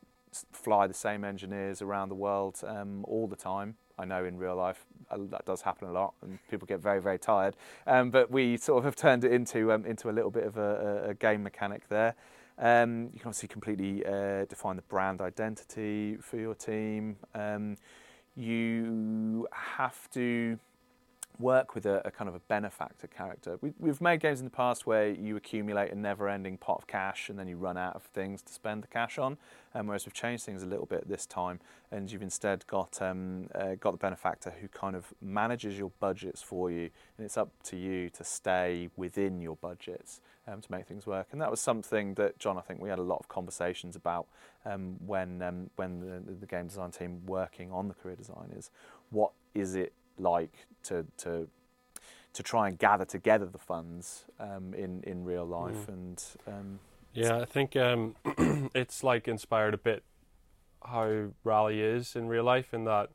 [0.51, 3.75] fly the same engineers around the world um, all the time.
[3.97, 7.01] I know in real life uh, that does happen a lot, and people get very,
[7.01, 7.55] very tired.
[7.85, 10.57] Um, but we sort of have turned it into um, into a little bit of
[10.57, 12.15] a, a game mechanic there.
[12.57, 17.17] Um, you can obviously completely uh, define the brand identity for your team.
[17.33, 17.77] Um,
[18.35, 20.57] you have to
[21.39, 23.57] work with a, a, kind of a benefactor character.
[23.61, 27.29] We, have made games in the past where you accumulate a never-ending pot of cash
[27.29, 29.37] and then you run out of things to spend the cash on.
[29.75, 31.59] Um, whereas we've changed things a little bit this time,
[31.91, 36.43] and you've instead got um, uh, got the benefactor who kind of manages your budgets
[36.43, 40.85] for you, and it's up to you to stay within your budgets um, to make
[40.85, 41.27] things work.
[41.31, 44.27] And that was something that Jon, I think we had a lot of conversations about
[44.63, 48.69] um, when um, when the, the game design team working on the career design is
[49.09, 51.47] what is it like to to
[52.33, 55.89] to try and gather together the funds um, in in real life mm.
[55.89, 56.79] and um,
[57.13, 58.15] yeah I think um,
[58.73, 60.03] it's like inspired a bit
[60.85, 63.09] how rally is in real life in that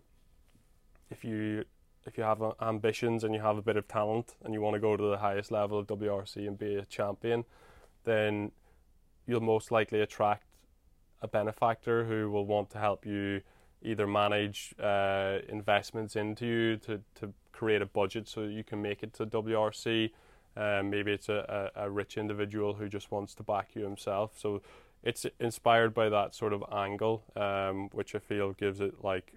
[1.11, 1.64] if you
[2.06, 4.74] if you have uh, ambitions and you have a bit of talent and you want
[4.74, 7.44] to go to the highest level of WRC and be a champion
[8.04, 8.52] then
[9.26, 10.44] you'll most likely attract
[11.20, 13.42] a benefactor who will want to help you
[13.83, 19.03] either manage uh, investments into you to, to create a budget so you can make
[19.03, 20.11] it to WRC.
[20.57, 24.33] Um, maybe it's a, a, a, rich individual who just wants to back you himself.
[24.37, 24.61] So
[25.05, 29.35] it's inspired by that sort of angle, um, which I feel gives it like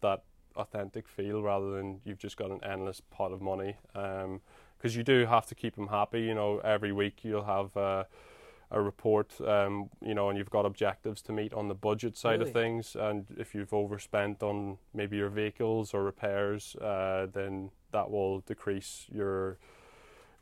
[0.00, 0.22] that
[0.54, 3.76] authentic feel rather than you've just got an endless pot of money.
[3.92, 4.40] Because um,
[4.98, 6.20] you do have to keep them happy.
[6.22, 7.76] You know, every week you'll have.
[7.76, 8.04] Uh,
[8.70, 12.38] a report, um, you know, and you've got objectives to meet on the budget side
[12.38, 12.50] really?
[12.50, 12.96] of things.
[12.96, 19.06] And if you've overspent on maybe your vehicles or repairs, uh, then that will decrease
[19.12, 19.58] your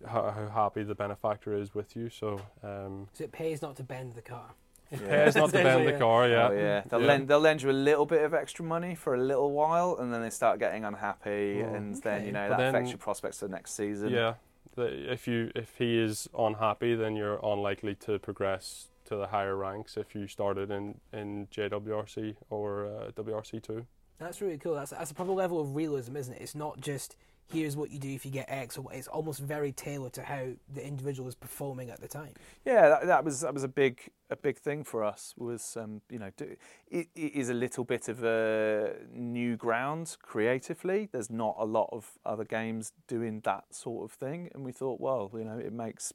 [0.06, 2.08] how, how, happy the benefactor is with you.
[2.08, 4.54] So, um, so it pays not to bend the car.
[4.90, 5.98] It pays not to bend the Yeah.
[6.06, 6.48] car, yeah.
[6.48, 6.82] Oh, yeah.
[6.88, 7.06] They'll Yeah.
[7.06, 10.12] lend they'll lend you a little bit of extra money for a little while, and
[10.12, 11.74] then they start getting unhappy, Oh.
[11.74, 14.10] and then you know But that affects your prospects for the next season.
[14.10, 14.36] Yeah, the,
[14.78, 19.96] if you if he is unhappy, then you're unlikely to progress to the higher ranks
[19.96, 23.86] if you started in in JWRC or uh, WRC two.
[24.18, 24.74] That's really cool.
[24.74, 26.42] That's that's a proper level of realism, isn't it?
[26.42, 27.16] It's not just
[27.50, 28.92] here's what you do if you get X, or.
[28.92, 32.34] It's almost very tailored to how the individual is performing at the time.
[32.64, 35.34] Yeah, that, that was that was a big a big thing for us.
[35.36, 36.56] Was um, you know, do,
[36.90, 41.08] it, it is a little bit of a new ground creatively.
[41.10, 45.00] There's not a lot of other games doing that sort of thing, and we thought,
[45.00, 46.12] well, you know, it makes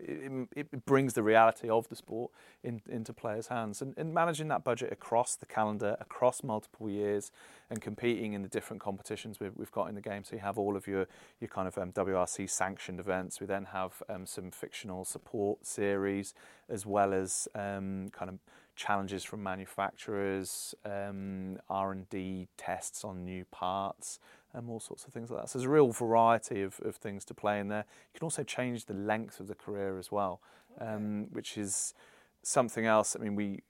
[0.00, 2.30] it, it, brings the reality of the sport
[2.62, 7.30] in, into players' hands, and, and managing that budget across the calendar, across multiple years,
[7.70, 10.24] and competing in the different competitions we've, we've got in the game.
[10.24, 11.06] So you have all of your
[11.40, 13.40] your kind of um, WRC sanctioned events.
[13.40, 16.34] We then have um, some fictional support series,
[16.68, 18.38] as well as um, kind of
[18.74, 24.18] challenges from manufacturers, um, R and D tests on new parts,
[24.54, 25.48] and all sorts of things like that.
[25.48, 27.84] So there's a real variety of, of things to play in there.
[28.12, 30.40] You can also change the length of the career as well,
[30.80, 31.94] um, which is
[32.42, 33.16] something else.
[33.18, 33.62] I mean, we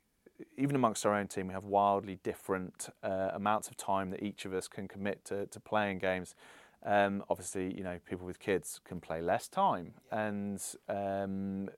[0.56, 4.44] even amongst our own team, we have wildly different uh, amounts of time that each
[4.44, 6.34] of us can commit to, to playing games.
[6.84, 11.68] Um, obviously, you know, people with kids can play less time, and um,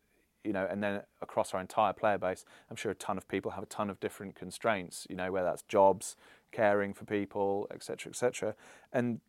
[0.44, 3.52] you know, and then across our entire player base, I'm sure a ton of people
[3.52, 5.06] have a ton of different constraints.
[5.10, 6.16] You know, whether that's jobs,
[6.54, 8.54] caring for people, etc., etc.,
[8.92, 9.20] and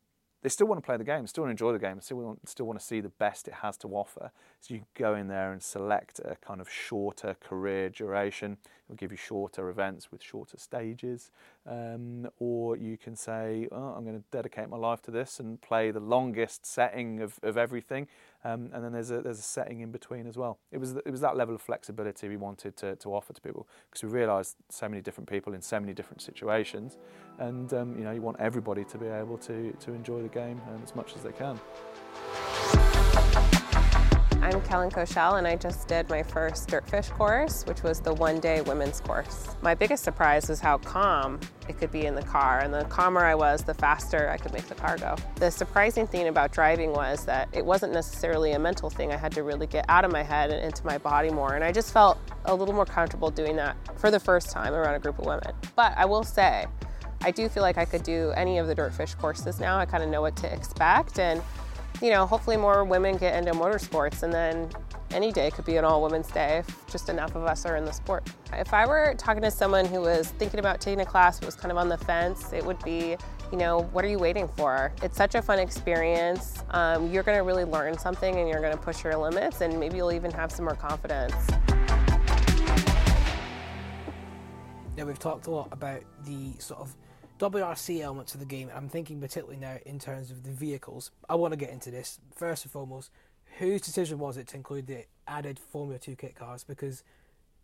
[0.42, 2.48] they still want to play the game, still want to enjoy the game, still want,
[2.48, 4.32] still want to see the best it has to offer.
[4.66, 8.58] So you go in there and select a kind of shorter career duration.
[8.88, 11.30] It'll give you shorter events with shorter stages,
[11.68, 15.62] um, or you can say, oh, I'm going to dedicate my life to this and
[15.62, 18.08] play the longest setting of, of everything.
[18.44, 20.58] Um, and then there's a there's a setting in between as well.
[20.72, 23.68] It was it was that level of flexibility we wanted to, to offer to people
[23.92, 26.98] because we realised so many different people in so many different situations,
[27.38, 30.60] and um, you know you want everybody to be able to to enjoy the game
[30.70, 31.60] um, as much as they can.
[34.46, 38.40] I'm Kellen Koshel, and I just did my first Dirtfish course, which was the one
[38.40, 39.48] day women's course.
[39.64, 43.26] My biggest surprise was how calm it could be in the car, and the calmer
[43.26, 45.16] I was, the faster I could make the car go.
[45.38, 49.12] The surprising thing about driving was that it wasn't necessarily a mental thing.
[49.12, 51.64] I had to really get out of my head and into my body more, and
[51.64, 55.00] I just felt a little more comfortable doing that for the first time around a
[55.00, 55.56] group of women.
[55.76, 56.68] But I will say,
[57.22, 59.80] I do feel like I could do any of the Dirtfish courses now.
[59.80, 61.42] I kind of know what to expect, and
[62.02, 64.70] you know, hopefully more women get into motorsports and then
[65.12, 67.86] any day could be an all women's day if just enough of us are in
[67.86, 68.28] the sport.
[68.54, 71.56] If I were talking to someone who was thinking about taking a class but was
[71.56, 73.16] kind of on the fence, it would be,
[73.52, 74.92] you know, what are you waiting for?
[75.02, 76.64] It's such a fun experience.
[76.72, 79.80] Um, you're going to really learn something and you're going to push your limits and
[79.80, 81.36] maybe you'll even have some more confidence.
[84.98, 86.96] Now we've talked a lot about the sort of
[87.40, 88.70] WRC elements of the game.
[88.74, 91.12] I'm thinking particularly now in terms of the vehicles.
[91.30, 93.12] I want to get into this first and foremost.
[93.60, 96.64] Whose decision was it to include the added Formula Two kit cars?
[96.64, 97.04] Because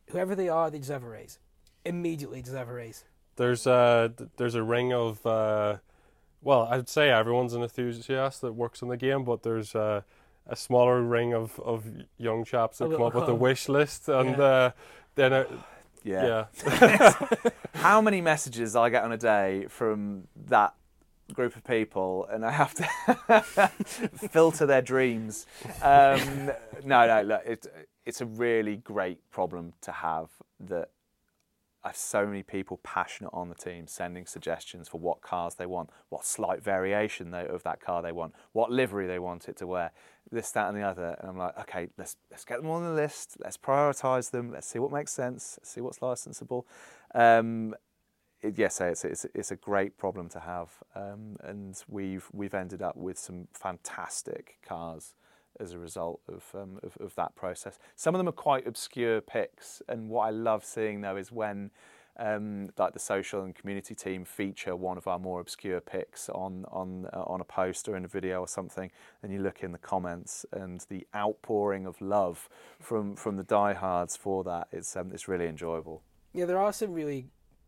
[0.09, 1.39] whoever they are, they deserve a raise.
[1.85, 3.03] Immediately deserve a raise.
[3.35, 5.77] There's a there's a ring of uh,
[6.41, 10.03] well, I'd say everyone's an enthusiast that works in the game, but there's a,
[10.47, 11.85] a smaller ring of, of
[12.17, 14.43] young chaps that come up with a wish list, and Yeah.
[14.43, 14.71] uh,
[15.15, 15.45] then uh,
[16.03, 16.45] Yeah.
[16.63, 17.13] yeah,
[17.75, 20.73] How many messages I get on a day from that
[21.33, 23.71] group of people, and I have to
[24.29, 25.45] filter their dreams.
[25.81, 26.51] Um,
[26.83, 27.67] no, no, look, it,
[28.05, 30.29] it's a really great problem to have
[30.59, 30.89] that
[31.83, 35.65] I have so many people passionate on the team sending suggestions for what cars they
[35.65, 39.57] want, what slight variation they, of that car they want, what livery they want it
[39.57, 39.91] to wear,
[40.31, 41.15] this, that, and the other.
[41.19, 43.37] And I'm like, okay, let's let's get them on the list.
[43.43, 44.51] Let's prioritise them.
[44.51, 45.57] Let's see what makes sense.
[45.59, 46.63] Let's see what's licensable.
[47.13, 47.75] Um,
[48.41, 52.81] it, yes, it's, it's it's a great problem to have, um, and we've we've ended
[52.81, 55.13] up with some fantastic cars
[55.59, 57.77] as a result of, um, of of that process.
[57.95, 61.71] Some of them are quite obscure picks, and what I love seeing though is when
[62.17, 66.65] um, like the social and community team feature one of our more obscure picks on
[66.71, 68.91] on uh, on a poster in a video or something,
[69.23, 72.49] and you look in the comments and the outpouring of love
[72.79, 74.67] from from the diehards for that.
[74.71, 76.01] It's um, it's really enjoyable.
[76.33, 77.27] Yeah, there are some really,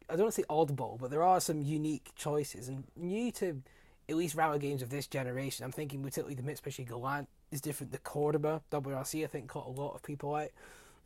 [0.10, 3.62] I don't want to say oddball, but there are some unique choices and new to
[4.10, 5.66] at least rally games of this generation.
[5.66, 7.92] I'm thinking particularly the Mitsubishi Galant is different.
[7.92, 10.50] The Cordoba WRC I think caught a lot of people out.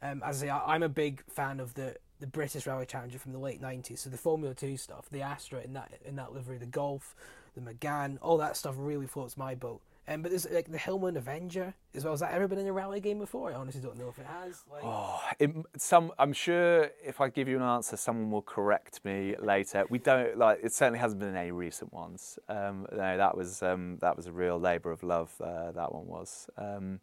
[0.02, 3.32] Um, as I say, I'm a big fan of the the British Rally Challenger from
[3.34, 4.00] the late '90s.
[4.00, 7.16] So the Formula Two stuff, the Astra in that in that livery, the Golf,
[7.56, 9.82] the Megane, all that stuff really floats my boat.
[10.10, 12.14] Um, but there's like the Hillman Avenger as well.
[12.14, 13.52] Has that ever been in a rally game before?
[13.52, 14.64] I honestly don't know if it has.
[14.72, 19.04] Like, Oh, it, some I'm sure if I give you an answer, someone will correct
[19.04, 19.84] me later.
[19.90, 20.72] We don't like it.
[20.74, 22.40] Certainly hasn't been in any recent ones.
[22.48, 25.34] Um, no, that was um, that was a real labour of love.
[25.42, 26.50] Uh, that one was.
[26.58, 27.02] Um,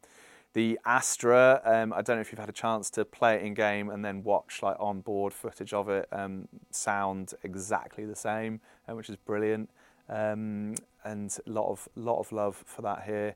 [0.55, 3.55] the Astra, um, I don't know if you've had a chance to play it in
[3.55, 6.09] game and then watch like on board footage of it.
[6.13, 9.69] Um, sound exactly the same, uh, which is brilliant.
[10.09, 13.35] Um, and a lot of lot of love for that here.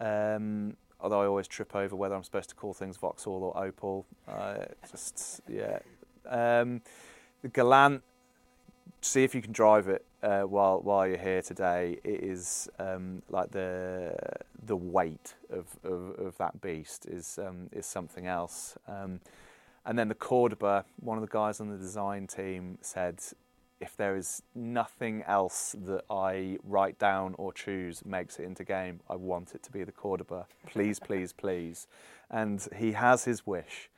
[0.00, 4.04] Um, although I always trip over whether I'm supposed to call things Vauxhall or Opel.
[4.28, 5.78] Uh, just yeah.
[6.28, 6.82] Um,
[7.42, 8.02] the Galant.
[9.00, 11.98] See if you can drive it uh, while while you're here today.
[12.04, 14.14] It is um, like the
[14.66, 18.76] the weight of, of, of that beast is um, is something else.
[18.86, 19.20] Um,
[19.86, 23.20] and then the Cordoba, one of the guys on the design team said,
[23.80, 29.00] if there is nothing else that I write down or choose makes it into game,
[29.08, 30.46] I want it to be the Cordoba.
[30.66, 31.86] Please, please, please.
[32.30, 33.89] And he has his wish.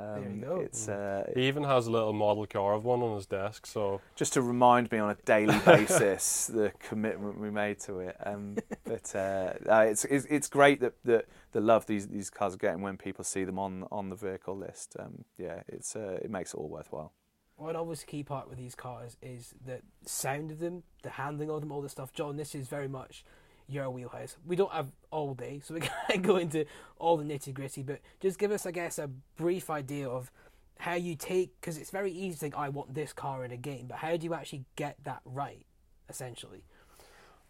[0.00, 0.56] Um, There you go.
[0.60, 4.00] It's uh, He even has a little model car of one on his desk, so
[4.16, 8.16] just to remind me on a daily basis the commitment we made to it.
[8.24, 12.54] Um, but uh, uh, it's, it's it's great that, that the love these these cars
[12.54, 14.96] are getting when people see them on on the vehicle list.
[14.98, 17.12] Um, yeah, it's uh, it makes it all worthwhile.
[17.56, 21.60] What always key part with these cars is the sound of them, the handling of
[21.60, 22.10] them, all this stuff.
[22.14, 23.22] Jon, this is very much
[23.70, 24.36] your wheelhouse.
[24.46, 26.64] We don't have all day, so we can't go into
[26.98, 30.30] all the nitty gritty, but just give us, I guess, a brief idea of
[30.78, 33.56] how you take, because it's very easy to think, I want this car in a
[33.56, 35.66] game, but how do you actually get that right,
[36.08, 36.64] essentially?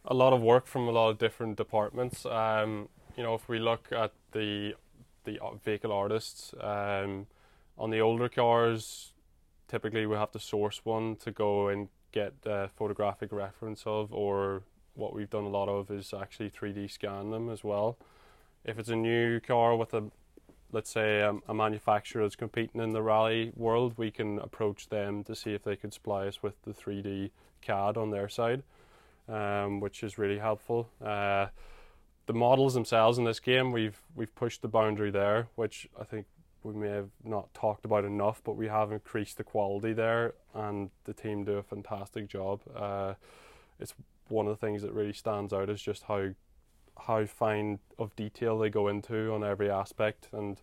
[0.05, 2.25] a lot of work from a lot of different departments.
[2.27, 4.75] Um, you know, if we look at the
[5.25, 7.27] the vehicle artists um,
[7.77, 9.13] on the older cars,
[9.69, 14.63] typically we have to source one to go and get a photographic reference of, or
[14.95, 17.97] what we've done a lot of is actually 3D scan them as well.
[18.65, 20.05] If it's a new car with a
[20.73, 25.25] let's say um, a manufacturer that's competing in the rally world, we can approach them
[25.25, 27.31] to see if they could supply us with the 3D
[27.61, 28.63] CAD on their side
[29.31, 30.89] um, which is really helpful.
[31.05, 31.47] Uh,
[32.27, 36.27] the models themselves in this game, we've we've pushed the boundary there, which I think
[36.63, 40.91] we may have not talked about enough, but we have increased the quality there, and
[41.05, 42.61] the team do a fantastic job.
[42.75, 43.15] Uh,
[43.79, 43.95] it's
[44.31, 46.31] one of the things that really stands out is just how
[47.07, 50.61] how fine of detail they go into on every aspect, and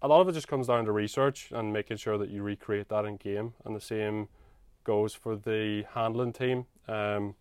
[0.00, 2.88] a lot of it just comes down to research and making sure that you recreate
[2.88, 4.28] that in game, and the same
[4.84, 6.66] goes for the handling team.
[6.88, 7.36] Um,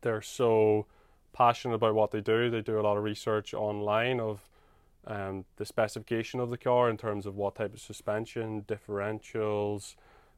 [0.00, 0.86] they're so
[1.32, 2.50] passionate about what they do.
[2.50, 4.48] They do a lot of research online of
[5.06, 9.94] um, the specification of the car in terms of what type of suspension, differentials,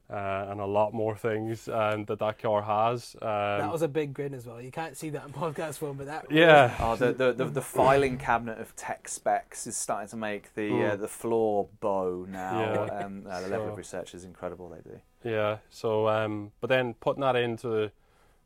[0.09, 3.15] uh, and a lot more things um, that that car has.
[3.21, 4.61] Um, that was a big grin as well.
[4.61, 7.61] You can't see that in podcast form, but that yeah, Oh, the, the, the, the
[7.61, 10.99] filing cabinet of tech specs is starting to make the uh, Mm.
[11.01, 12.85] the floor bow now.
[12.87, 13.05] Yeah.
[13.05, 14.69] Um, uh, the level So- of research is incredible.
[14.69, 14.99] They do.
[15.23, 15.57] Yeah.
[15.69, 17.91] So, um, but then putting that into,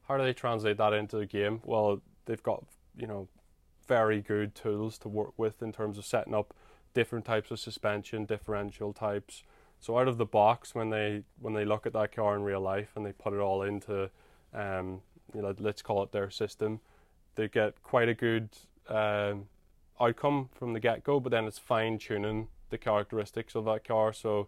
[0.08, 1.62] how do they translate that into the game?
[1.64, 2.64] Well, they've got
[2.98, 3.28] you know,
[3.88, 6.54] very good tools to work with in terms of setting up
[6.94, 9.44] different types of suspension, differential types.
[9.82, 12.62] So out of the box, when they when they look at that car in real
[12.62, 14.10] life and they put it all into,
[14.54, 15.02] um,
[15.34, 16.80] you know, let's call it their system,
[17.36, 18.50] they get quite a good
[18.88, 19.48] um,
[20.00, 21.20] outcome from the get go.
[21.20, 24.14] But then it's fine tuning the characteristics of that car.
[24.14, 24.48] So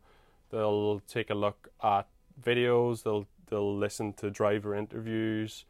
[0.51, 2.07] they'll take a look at
[2.41, 3.01] videos.
[3.01, 5.65] They'll they'll listen to driver interviews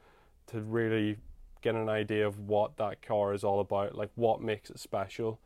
[0.47, 1.16] to really
[1.61, 3.95] get an idea of what that car is all about.
[3.95, 5.39] Like what makes it special.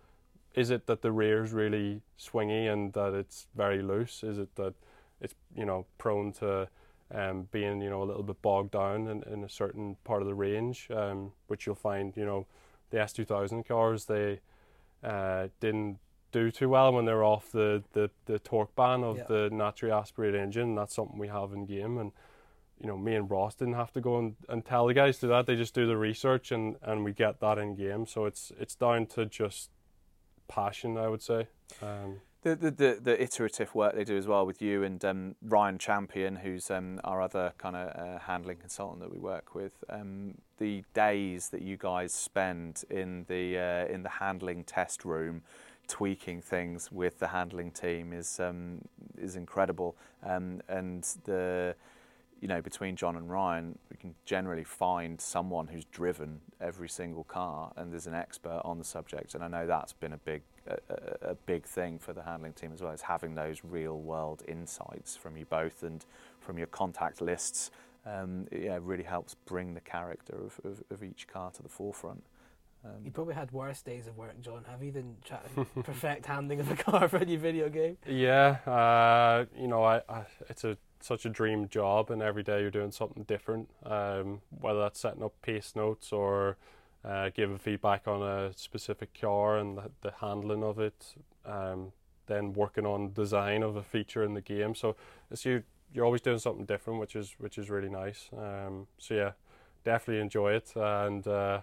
[0.57, 4.23] Is it that the rear is really swingy and that it's very loose?
[4.23, 4.73] Is it that
[5.21, 6.67] it's you know prone to
[7.13, 10.27] um, being you know a little bit bogged down in, in a certain part of
[10.27, 12.47] the range, um, which you'll find you know
[12.89, 14.39] the S2000 cars they
[15.03, 15.99] uh, didn't
[16.31, 19.23] do too well when they were off the, the, the torque band of Yeah.
[19.27, 20.75] the naturally aspirated engine.
[20.75, 22.11] That's something we have in game, and
[22.79, 25.21] you know me and Ross didn't have to go and, and tell the guys to
[25.21, 25.45] do that.
[25.45, 28.05] They just do the research and, and we get that in game.
[28.07, 29.69] So it's it's down to just
[30.47, 31.47] passion, I would say.
[31.81, 35.35] Um, The, the, the, the iterative work they do as well with you and um,
[35.41, 39.73] Ryan Champion, who's um, our other kind of uh, handling consultant that we work with.
[39.89, 45.41] Um, the days that you guys spend in the uh, in the handling test room,
[45.87, 48.81] tweaking things with the handling team is um,
[49.17, 49.95] is incredible.
[50.23, 51.75] Um, and the
[52.41, 57.23] you know between Jon and Ryan, we can generally find someone who's driven every single
[57.23, 59.33] car and there's an expert on the subject.
[59.35, 62.53] And I know that's been a big a, a- a big thing for the handling
[62.53, 66.05] team as well is having those real world insights from you both and
[66.39, 67.71] from your contact lists.
[68.05, 71.67] Um, it, yeah, really helps bring the character of, of, of each car to the
[71.69, 72.23] forefront.
[72.85, 76.25] Um, You probably had worse days of work, Jon, have you, than trying to perfect
[76.25, 77.97] handling of a car for a new video game?
[78.07, 82.61] Yeah, uh, you know, I, I it's a such a dream job, and every day
[82.61, 83.69] you're doing something different.
[83.85, 86.57] Um, whether that's setting up pace notes or
[87.05, 91.91] uh, giving feedback on a specific car and the, the handling of it, um,
[92.27, 94.75] then working on design of a feature in the game.
[94.75, 94.95] So
[95.31, 98.29] it's you you're always doing something different, which is which is really nice.
[98.37, 99.31] Um, so yeah,
[99.83, 101.61] definitely enjoy it, and uh,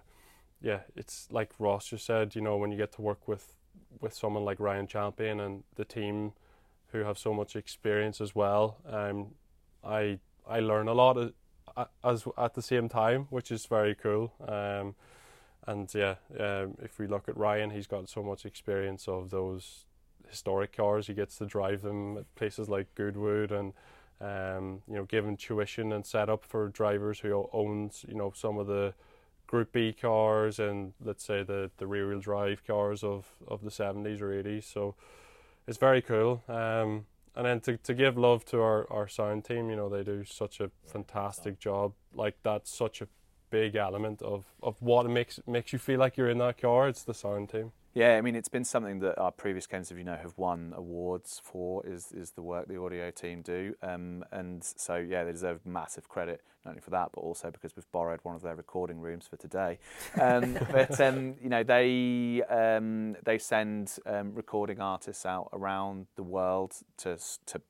[0.62, 2.34] yeah, it's like Ross just said.
[2.34, 3.54] You know, when you get to work with
[4.00, 6.32] with someone like Ryan Champion and the team
[6.94, 9.34] who have so much experience as well, um,
[9.84, 11.16] I I learn a lot
[11.76, 14.32] uh, as at the same time, which is very cool.
[14.46, 14.94] Um,
[15.66, 19.86] and yeah, um, if we look at Ryan, he's got so much experience of those
[20.28, 21.08] historic cars.
[21.08, 23.72] He gets to drive them at places like Goodwood and
[24.20, 28.68] um, you know, giving tuition and setup for drivers who owns you know some of
[28.68, 28.94] the
[29.46, 33.70] Group B cars and let's say the the rear wheel drive cars of of the
[33.70, 34.64] 70s or 80s.
[34.64, 34.94] So
[35.66, 36.42] it's very cool.
[36.48, 37.06] Um,
[37.36, 40.24] and then to, to give love to our, our sound team, you know, they do
[40.24, 41.92] such a fantastic job.
[42.14, 43.08] Like that's such a
[43.50, 46.88] big element of, of what makes makes you feel like you're in that car.
[46.88, 47.72] It's the sound team.
[47.94, 50.74] Yeah, I mean, it's been something that our previous games, of you know, have won
[50.76, 51.86] awards for.
[51.86, 56.08] Is is the work the audio team do, um, and so yeah, they deserve massive
[56.08, 59.28] credit not only for that, but also because we've borrowed one of their recording rooms
[59.28, 59.78] for today.
[60.20, 66.24] Um, but um, you know, they um, they send um, recording artists out around the
[66.24, 67.16] world to
[67.46, 67.60] to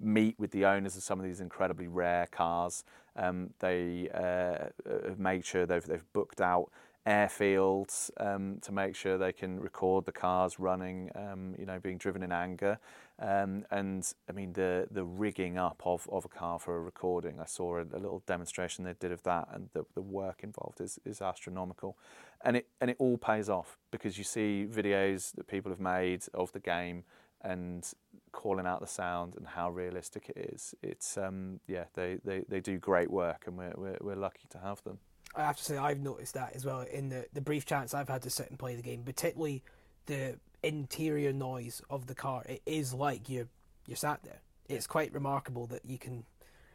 [0.00, 2.82] meet with the owners of some of these incredibly rare cars.
[3.14, 4.68] Um, they uh,
[5.06, 6.70] have made sure they've they've booked out
[7.06, 11.96] airfields um, to make sure they can record the cars running, um, you know, being
[11.96, 12.78] driven in anger.
[13.18, 17.38] Um, and I mean, the the rigging up of, of a car for a recording,
[17.40, 20.80] I saw a, a, little demonstration they did of that, and the, the work involved
[20.80, 21.98] is, is astronomical.
[22.42, 26.24] And it, and it all pays off because you see videos that people have made
[26.32, 27.04] of the game
[27.42, 27.86] and
[28.32, 30.74] calling out the sound and how realistic it is.
[30.82, 34.58] It's, um, yeah, they, they, they do great work, and we're, we're, we're lucky to
[34.58, 34.98] have them.
[35.34, 38.08] I have to say I've noticed that as well in the, the brief chance I've
[38.08, 39.62] had to sit and play the game, particularly
[40.06, 42.44] the interior noise of the car.
[42.48, 43.48] It is like you're
[43.86, 44.40] you're sat there.
[44.68, 46.24] It's quite remarkable that you can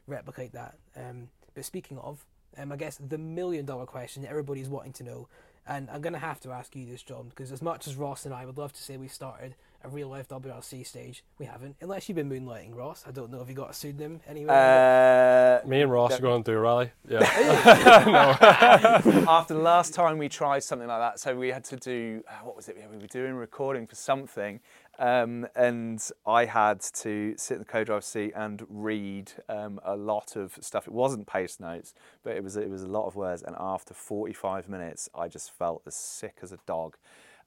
[0.08, 0.76] replicate that.
[0.96, 2.26] Um, but speaking of,
[2.58, 5.28] um, I guess the million dollar question everybody's wanting to know,
[5.68, 8.26] and I'm going to have to ask you this, Jon, because as much as Ross
[8.26, 11.76] and I would love to say we started a real life WRC stage, we haven't.
[11.82, 13.04] Unless you've been moonlighting, Ross.
[13.08, 15.62] I don't know if you got a pseudonym anywhere.
[15.64, 16.18] Uh, Me and Ross yeah.
[16.18, 16.92] are going to do a rally.
[17.08, 17.20] Yeah.
[19.28, 22.46] After the last time we tried something like that, so we had to do uh,
[22.46, 22.78] what was it?
[22.92, 24.60] We were doing recording for something,
[24.98, 30.36] um, and I had to sit in the co-drive seat and read um, a lot
[30.36, 30.88] of stuff.
[30.88, 33.44] It wasn't pace notes, but it was it was a lot of words.
[33.44, 36.98] And after 45 minutes, I just felt as sick as a dog.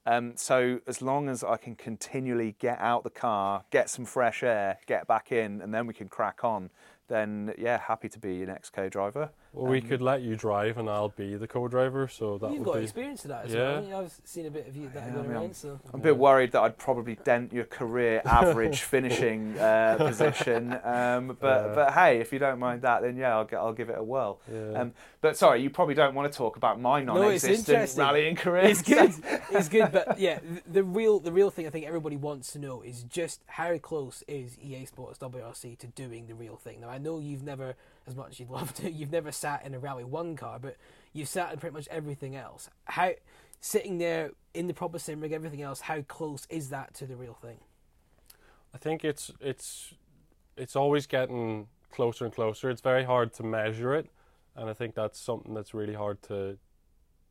[0.08, 4.42] Um, so as long as I can continually get out the car, get some fresh
[4.42, 6.70] air, get back in, and then we can crack on,
[7.08, 9.28] then yeah, happy to be your next co-driver.
[9.58, 12.64] Well, we could let you drive and I'll be the co-driver, so that You've would
[12.66, 12.82] got be.
[12.84, 13.80] experience of that as Yeah.
[13.80, 14.00] well.
[14.02, 15.56] I've seen a bit of you that Yeah, going I mean, around.
[15.56, 20.72] So I'm a bit worried that I'd probably dent your career average finishing uh, position,
[20.84, 21.74] um, but Yeah.
[21.74, 24.02] but hey, if you don't mind that, then yeah, I'll get, I'll give it a
[24.02, 24.40] whirl.
[24.52, 24.80] Yeah.
[24.80, 28.00] Um, but sorry, you probably don't want to talk about my No, non-existent interesting.
[28.04, 28.64] rallying career.
[28.64, 29.12] it's good.
[29.50, 32.58] it's good, but yeah, the, the real the real thing I think everybody wants to
[32.60, 36.80] know is just how close is EA Sports WRC to doing the real thing.
[36.80, 37.74] Now I know you've never,
[38.08, 40.76] as much as you'd love to, you've never sat in a Rally One car, but
[41.12, 42.68] you've sat in pretty much everything else.
[42.84, 43.12] How
[43.60, 47.16] sitting there in the proper sim rig, everything else, how close is that to the
[47.16, 47.58] real thing?
[48.74, 49.94] I think it's it's
[50.56, 52.70] it's always getting closer and closer.
[52.70, 54.08] It's very hard to measure it,
[54.56, 56.58] and I think that's something that's really hard to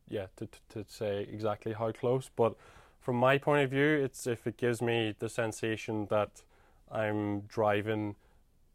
[0.08, 2.30] yeah to to, to say exactly how close.
[2.34, 2.54] But
[3.00, 6.42] from my point of view, it's if it gives me the sensation that
[6.90, 8.16] I'm driving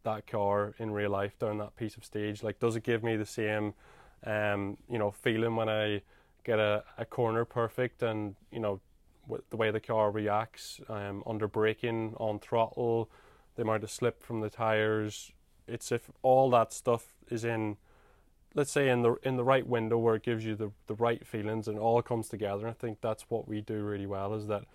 [0.04, 2.44] that car in real life down that piece of stage.
[2.44, 3.74] Like, does it give me the same
[4.26, 6.02] um, you know feeling when I
[6.44, 8.80] get a, a corner perfect and you know
[9.50, 13.10] the way the car reacts um, under braking, on throttle,
[13.56, 15.32] the amount of slip from the tires.
[15.68, 17.78] It's if all that stuff is in,
[18.54, 21.26] let's say in the in the right window where it gives you the the right
[21.26, 22.68] feelings and all comes together.
[22.68, 24.66] I think that's what we do really well is that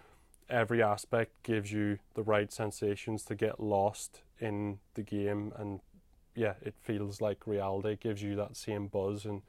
[0.51, 5.81] every aspect gives you the right sensations to get lost in the game and
[6.35, 7.91] yeah, it feels like reality.
[7.91, 9.43] It gives you that same buzz and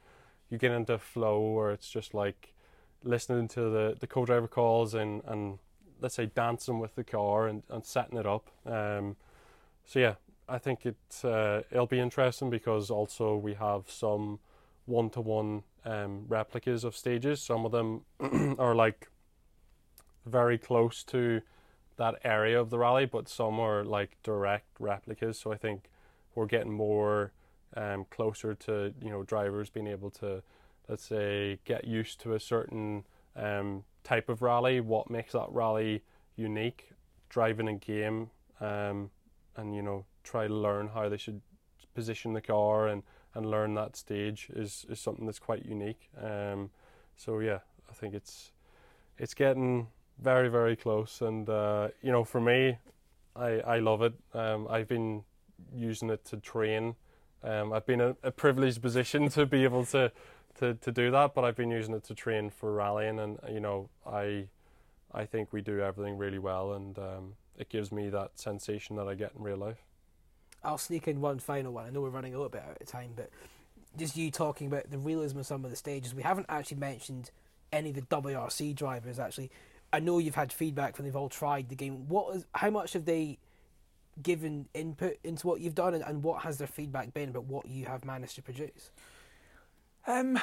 [0.50, 2.52] you get into flow where it's just like
[3.04, 5.58] listening to the, the co-driver calls and, and
[6.00, 8.50] let's say dancing with the car and, and setting it up.
[8.66, 9.16] Um,
[9.86, 10.14] so yeah,
[10.48, 14.40] I think it uh, it'll be interesting because also we have some
[14.86, 17.40] one-to-one um, replicas of stages.
[17.40, 18.02] Some of them
[18.58, 19.09] are like
[20.26, 21.42] very close to
[21.96, 25.38] that area of the rally, but some are like direct replicas.
[25.38, 25.90] So I think
[26.34, 27.32] we're getting more
[27.76, 30.42] um, closer to you know drivers being able to,
[30.88, 33.04] let's say, get used to a certain
[33.36, 36.02] um, type of rally, what makes that rally
[36.36, 36.90] unique,
[37.28, 39.10] driving a game, um,
[39.56, 41.40] and you know try to learn how they should
[41.94, 43.02] position the car and,
[43.34, 46.08] and learn that stage is, is something that's quite unique.
[46.22, 46.70] Um,
[47.16, 47.58] so yeah,
[47.90, 48.52] I think it's
[49.18, 49.88] it's getting
[50.20, 52.78] very very close, and uh, you know for me,
[53.34, 54.14] I I love it.
[54.34, 55.24] Um, I've been
[55.74, 56.94] using it to train.
[57.42, 60.12] Um, I've been a, a privileged position to be able to,
[60.58, 63.60] to to do that, but I've been using it to train for rallying, and you
[63.60, 64.48] know I
[65.12, 69.08] I think we do everything really well, and um, it gives me that sensation that
[69.08, 69.84] I get in real life.
[70.62, 71.86] I'll sneak in one final one.
[71.86, 73.30] I know we're running a little bit out of time, but
[73.96, 76.14] just you talking about the realism of some of the stages.
[76.14, 77.30] We haven't actually mentioned
[77.72, 79.18] any of the WRC drivers.
[79.18, 79.50] Actually,
[79.92, 82.08] I know you've had feedback from they've all tried the game.
[82.08, 83.38] What is how much have they
[84.22, 87.66] given input into what you've done, and, and what has their feedback been about what
[87.66, 88.90] you have managed to produce?
[90.06, 90.38] Um,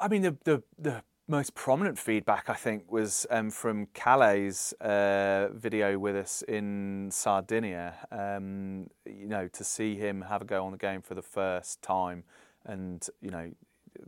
[0.00, 5.48] I mean the the the most prominent feedback I think was um, from Kalle's uh,
[5.52, 7.94] video with us in Sardinia.
[8.10, 11.80] Um, you know, to see him have a go on the game for the first
[11.82, 12.24] time,
[12.64, 13.50] and you know,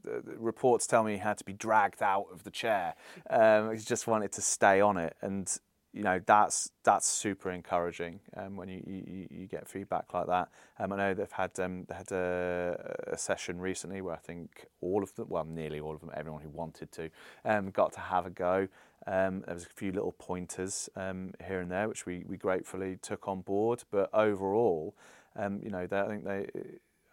[0.02, 2.94] the, the reports tell me he had to be dragged out of the chair.
[3.30, 5.50] Um, he just wanted to stay on it, and
[5.96, 10.48] you know that's that's super encouraging um, when you, you, you, get feedback like that.
[10.78, 14.66] Um, I know they've had um, they had a, a, session recently where I think
[14.82, 17.10] all of them, well, nearly all of them, everyone who wanted to,
[17.46, 18.68] um, got to have a go.
[19.06, 22.98] Um, there was a few little pointers um, here and there which we, we gratefully
[23.00, 24.94] took on board, but overall,
[25.38, 26.46] you know, they, I think they.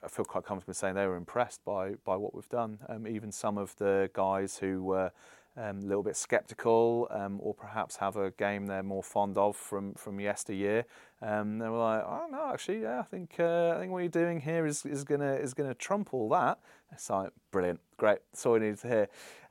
[0.03, 2.79] I feel quite comfortable saying they were impressed by by what we've done.
[3.07, 5.11] even some of the guys who were
[5.55, 9.55] um, a little bit sceptical, um, or perhaps have a game they're more fond of
[9.55, 10.85] from from yesteryear.
[11.21, 14.09] Um, they were like, "Oh no, actually, yeah, I think uh, I think what you're
[14.09, 16.59] doing here is is gonna is gonna trump all that."
[16.91, 18.19] It's like brilliant, great.
[18.31, 19.07] That's all we needed to hear.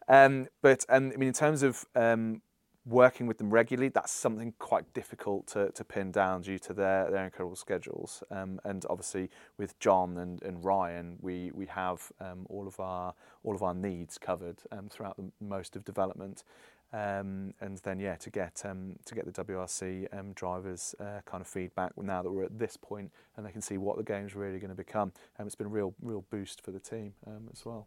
[0.09, 2.43] Um, but um, I mean, in terms of um,
[2.85, 7.11] working with them regularly, that's something quite difficult to, to pin down due to their,
[7.11, 8.23] their incredible schedules.
[8.31, 13.15] Um, and obviously, with Jon and, and Ryan, we, we have um, all of our
[13.45, 16.45] all of our needs covered um, throughout the, most of development.
[16.93, 21.41] Um, and then, yeah, to get um, to get the WRC um, drivers uh, kind
[21.41, 24.35] of feedback now that we're at this point, and they can see what the game's
[24.35, 25.13] really going to become.
[25.39, 27.15] Um, it's been a real real boost for the team
[27.51, 27.87] as well.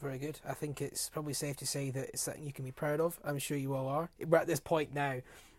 [0.00, 0.38] Very good.
[0.46, 3.18] I think it's probably safe to say that it's something you can be proud of.
[3.24, 4.10] I'm sure you all are.
[4.26, 5.16] We're at this point now,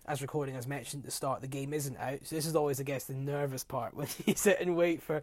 [0.07, 2.19] as recording, as mentioned at the start, the game isn't out.
[2.23, 5.21] So this is always, I guess, the nervous part when you sit and wait for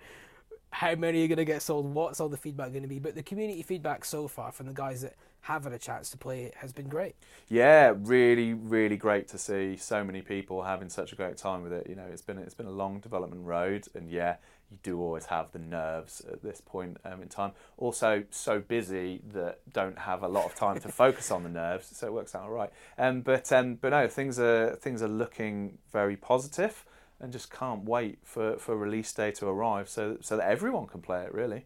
[0.70, 2.98] how many are going to get sold, what's all the feedback going to be.
[2.98, 6.18] But the community feedback so far from the guys that have had a chance to
[6.18, 7.14] play it has been great.
[7.48, 11.72] Yeah, really, really great to see so many people having such a great time with
[11.72, 11.88] it.
[11.88, 14.36] You know, it's been it's been a long development road, and yeah,
[14.70, 17.52] you do always have the nerves at this point um, in time.
[17.76, 21.88] Also, so busy that don't have a lot of time to focus on the nerves,
[21.92, 22.70] so it works out all right.
[22.98, 26.84] Um, but um, but no, things are things are looking very positive
[27.20, 31.00] and just can't wait for, for release day to arrive so so that everyone can
[31.00, 31.64] play it really.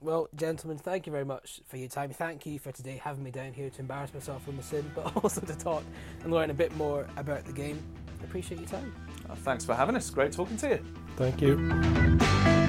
[0.00, 2.10] Well, gentlemen, thank you very much for your time.
[2.10, 5.16] Thank you for today having me down here to embarrass myself from the sim, but
[5.22, 5.84] also to talk
[6.24, 7.80] and learn a bit more about the game.
[8.20, 8.92] I appreciate your time.
[9.30, 10.10] Uh, thanks for having us.
[10.10, 10.84] Great talking to you.
[11.16, 12.61] Thank you.